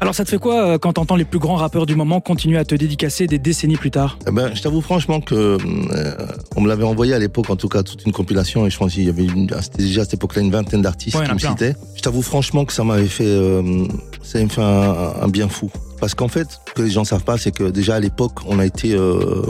Alors 0.00 0.14
ça 0.14 0.24
te 0.24 0.30
fait 0.30 0.38
quoi 0.38 0.54
euh, 0.54 0.78
quand 0.78 0.94
t'entends 0.94 1.16
les 1.16 1.24
plus 1.24 1.38
grands 1.38 1.56
rappeurs 1.56 1.86
du 1.86 1.94
moment 1.94 2.20
continuer 2.20 2.58
à 2.58 2.64
te 2.64 2.74
dédicacer 2.74 3.26
des 3.26 3.38
décennies 3.38 3.76
plus 3.76 3.90
tard? 3.90 4.18
Eh 4.26 4.30
ben, 4.30 4.54
Je 4.54 4.62
t'avoue 4.62 4.80
franchement 4.80 5.20
que 5.20 5.34
euh, 5.34 6.14
on 6.56 6.60
me 6.60 6.68
l'avait 6.68 6.84
envoyé 6.84 7.14
à 7.14 7.18
l'époque, 7.18 7.50
en 7.50 7.56
tout 7.56 7.68
cas, 7.68 7.82
toute 7.82 8.04
une 8.06 8.12
compilation, 8.12 8.66
et 8.66 8.70
je 8.70 8.78
pense 8.78 8.92
qu'il 8.94 9.04
y 9.04 9.08
avait 9.08 9.26
c'était 9.60 9.82
déjà 9.82 10.02
à 10.02 10.04
cette 10.04 10.14
époque-là 10.14 10.42
une 10.42 10.50
vingtaine 10.50 10.82
d'artistes 10.82 11.22
qui 11.22 11.32
me 11.32 11.38
citaient. 11.38 11.74
Je 11.94 12.02
t'avoue 12.02 12.22
franchement 12.22 12.64
que 12.64 12.72
ça 12.72 12.84
m'avait 12.84 13.06
fait, 13.06 13.24
euh, 13.24 13.84
ça 14.22 14.42
m'a 14.42 14.48
fait 14.48 14.62
un 14.62 15.28
bien 15.28 15.48
fou. 15.48 15.70
Parce 16.00 16.14
qu'en 16.14 16.28
fait, 16.28 16.48
ce 16.66 16.72
que 16.72 16.82
les 16.82 16.90
gens 16.90 17.04
savent 17.04 17.24
pas, 17.24 17.36
c'est 17.36 17.52
que 17.52 17.64
déjà 17.64 17.96
à 17.96 18.00
l'époque, 18.00 18.38
on 18.46 18.58
a 18.58 18.64
été 18.64 18.94
euh, 18.94 19.42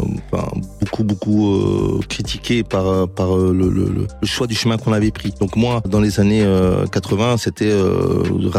beaucoup, 0.81 1.05
beaucoup 1.05 1.55
euh, 1.55 2.01
critiqué 2.09 2.65
par, 2.65 3.09
par 3.09 3.37
euh, 3.37 3.53
le, 3.53 3.69
le, 3.69 3.85
le, 3.85 4.07
choix 4.27 4.49
du 4.49 4.57
chemin 4.57 4.77
qu'on 4.77 4.93
avait 4.93 5.13
pris. 5.13 5.33
Donc 5.41 5.55
moi, 5.57 5.81
dans 5.89 6.01
les 6.01 6.19
années 6.19 6.45
80, 6.91 7.37
c'était 7.37 7.73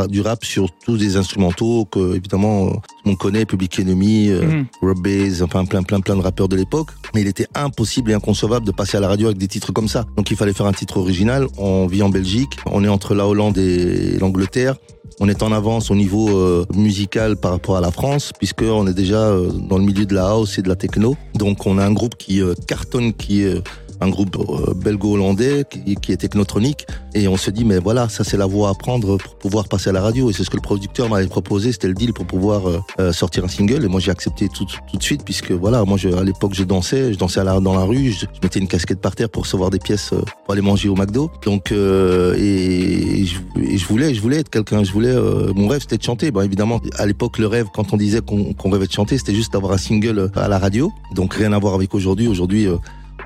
du 0.09 0.21
rap 0.21 0.45
sur 0.45 0.69
tous 0.85 0.97
des 0.97 1.17
instrumentaux 1.17 1.85
que, 1.85 2.15
évidemment, 2.15 2.81
on 3.05 3.15
connaît, 3.15 3.45
Public 3.45 3.79
Enemy, 3.79 4.29
mm 4.29 4.65
Rob 4.81 4.99
Bass, 5.01 5.41
enfin 5.41 5.65
plein, 5.65 5.83
plein, 5.83 5.99
plein 5.99 6.15
de 6.15 6.21
rappeurs 6.21 6.47
de 6.47 6.55
l'époque. 6.55 6.89
Mais 7.13 7.21
il 7.21 7.27
était 7.27 7.47
impossible 7.55 8.11
et 8.11 8.13
inconcevable 8.13 8.65
de 8.65 8.71
passer 8.71 8.97
à 8.97 8.99
la 8.99 9.07
radio 9.07 9.27
avec 9.27 9.37
des 9.37 9.47
titres 9.47 9.71
comme 9.73 9.87
ça. 9.87 10.05
Donc 10.15 10.31
il 10.31 10.37
fallait 10.37 10.53
faire 10.53 10.65
un 10.65 10.73
titre 10.73 10.97
original. 10.97 11.47
On 11.57 11.87
vit 11.87 12.03
en 12.03 12.09
Belgique, 12.09 12.51
on 12.65 12.83
est 12.83 12.89
entre 12.89 13.15
la 13.15 13.27
Hollande 13.27 13.57
et 13.57 14.17
l'Angleterre. 14.19 14.75
On 15.19 15.29
est 15.29 15.43
en 15.43 15.51
avance 15.51 15.91
au 15.91 15.95
niveau 15.95 16.29
euh, 16.29 16.65
musical 16.73 17.35
par 17.35 17.51
rapport 17.51 17.77
à 17.77 17.81
la 17.81 17.91
France, 17.91 18.31
puisque 18.37 18.63
on 18.63 18.87
est 18.87 18.93
déjà 18.93 19.27
euh, 19.27 19.51
dans 19.51 19.77
le 19.77 19.83
milieu 19.83 20.05
de 20.05 20.15
la 20.15 20.29
house 20.29 20.57
et 20.57 20.61
de 20.61 20.69
la 20.69 20.75
techno. 20.75 21.15
Donc 21.35 21.65
on 21.65 21.77
a 21.77 21.85
un 21.85 21.91
groupe 21.91 22.15
qui 22.15 22.41
euh, 22.41 22.53
cartonne, 22.67 23.13
qui 23.13 23.43
est 23.43 23.61
un 24.01 24.09
groupe 24.09 24.35
euh, 24.37 24.73
belgo-hollandais 24.73 25.63
qui, 25.69 25.95
qui, 25.95 26.11
est 26.11 26.17
technotronique. 26.17 26.87
Et 27.13 27.27
on 27.27 27.37
se 27.37 27.51
dit, 27.51 27.63
mais 27.63 27.77
voilà, 27.77 28.09
ça 28.09 28.23
c'est 28.23 28.37
la 28.37 28.47
voie 28.47 28.69
à 28.69 28.73
prendre 28.73 29.17
pour 29.17 29.35
pouvoir 29.37 29.67
passer 29.67 29.89
à 29.91 29.93
la 29.93 30.01
radio. 30.01 30.29
Et 30.29 30.33
c'est 30.33 30.43
ce 30.43 30.49
que 30.49 30.57
le 30.57 30.61
producteur 30.61 31.07
m'avait 31.07 31.27
proposé, 31.27 31.71
c'était 31.71 31.87
le 31.87 31.93
deal 31.93 32.13
pour 32.13 32.25
pouvoir 32.25 32.67
euh, 32.67 32.79
euh, 32.99 33.13
sortir 33.13 33.45
un 33.45 33.47
single. 33.47 33.85
Et 33.85 33.87
moi 33.87 33.99
j'ai 33.99 34.11
accepté 34.11 34.49
tout, 34.49 34.65
tout 34.65 34.97
de 34.97 35.03
suite, 35.03 35.23
puisque 35.23 35.51
voilà, 35.51 35.85
moi 35.85 35.97
je, 35.97 36.09
à 36.09 36.23
l'époque 36.23 36.53
je 36.53 36.63
dansais, 36.63 37.13
je 37.13 37.17
dansais 37.17 37.39
à 37.39 37.43
la, 37.43 37.59
dans 37.59 37.75
la 37.75 37.83
rue, 37.83 38.11
je, 38.11 38.25
mettais 38.41 38.59
une 38.59 38.67
casquette 38.67 38.99
par 38.99 39.15
terre 39.15 39.29
pour 39.29 39.43
recevoir 39.43 39.69
des 39.69 39.79
pièces 39.79 40.09
pour 40.09 40.53
aller 40.53 40.61
manger 40.61 40.89
au 40.89 40.95
McDo. 40.95 41.31
Donc, 41.45 41.71
et, 41.71 43.25
je, 43.25 43.85
voulais, 43.85 44.13
je 44.13 44.21
voulais 44.21 44.37
être 44.37 44.49
quelqu'un, 44.49 44.83
je 44.83 44.91
voulais, 44.91 45.15
mon 45.55 45.67
rêve 45.67 45.81
c'était 45.81 45.97
de 45.97 46.03
chanter. 46.03 46.31
Bon, 46.31 46.41
évidemment, 46.41 46.81
à 46.97 47.05
l'époque, 47.05 47.37
le 47.37 47.47
rêve, 47.47 47.67
quand 47.73 47.93
on 47.93 47.97
disait 47.97 48.21
qu'on 48.21 48.69
rêvait 48.69 48.87
de 48.87 48.91
chanter, 48.91 49.17
c'était 49.17 49.35
juste 49.35 49.53
d'avoir 49.53 49.73
un 49.73 49.77
single 49.77 50.31
à 50.35 50.47
la 50.47 50.57
radio. 50.57 50.91
Donc 51.13 51.35
rien 51.35 51.53
à 51.53 51.59
voir 51.59 51.75
avec 51.75 51.93
aujourd'hui. 51.93 52.27
Aujourd'hui, 52.27 52.67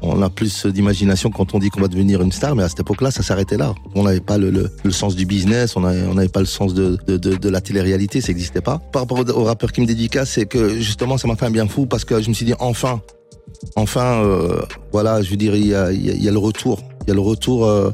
on 0.02 0.22
a 0.22 0.30
plus 0.30 0.66
d'imagination 0.66 1.30
quand 1.30 1.54
on 1.54 1.60
dit 1.60 1.70
qu'on 1.70 1.82
va 1.82 1.88
devenir 1.88 2.22
une 2.22 2.32
star, 2.32 2.56
mais 2.56 2.64
à 2.64 2.70
cette 2.70 2.80
époque-là, 2.82 3.12
ça 3.12 3.24
s'arrêtait 3.24 3.58
là. 3.58 3.74
On 3.94 4.04
n'avait 4.04 4.20
pas 4.20 4.38
le, 4.38 4.50
le, 4.50 4.72
le, 4.84 4.92
sens 4.92 5.16
du 5.16 5.26
business, 5.26 5.76
on 5.76 5.82
n'avait 5.82 6.28
pas 6.30 6.40
le 6.40 6.46
sens 6.46 6.74
de, 6.74 6.98
de, 7.08 7.18
de, 7.18 7.36
de 7.36 7.50
la 7.50 7.62
télé-réalité, 7.62 8.22
ça 8.22 8.30
n'existait 8.30 8.62
pas. 8.62 8.80
Par 8.92 9.04
rapport 9.04 9.20
au, 9.20 9.44
rappeur 9.44 9.72
qui 9.72 9.82
me 9.82 9.86
dédicace, 9.86 10.32
c'est 10.32 10.46
que 10.46 10.80
justement, 10.80 11.18
ça 11.18 11.28
m'a 11.28 11.36
fait 11.36 11.46
un 11.46 11.52
bien 11.52 11.68
fou 11.68 11.86
parce 11.86 12.06
que 12.06 12.22
je 12.22 12.30
me 12.30 12.34
suis 12.34 12.46
dit, 12.46 12.54
enfin, 12.60 13.02
enfin, 13.76 14.24
euh, 14.24 14.62
voilà, 14.92 15.22
je 15.22 15.30
veux 15.30 15.38
dire, 15.38 15.56
il 15.56 15.68
y 15.68 15.76
a, 15.76 15.92
y 15.92 16.28
a 16.28 16.32
le 16.32 16.40
retour, 16.40 16.82
il 17.04 17.10
y 17.10 17.12
a 17.12 17.16
le 17.16 17.22
retour 17.22 17.66
euh, 17.66 17.92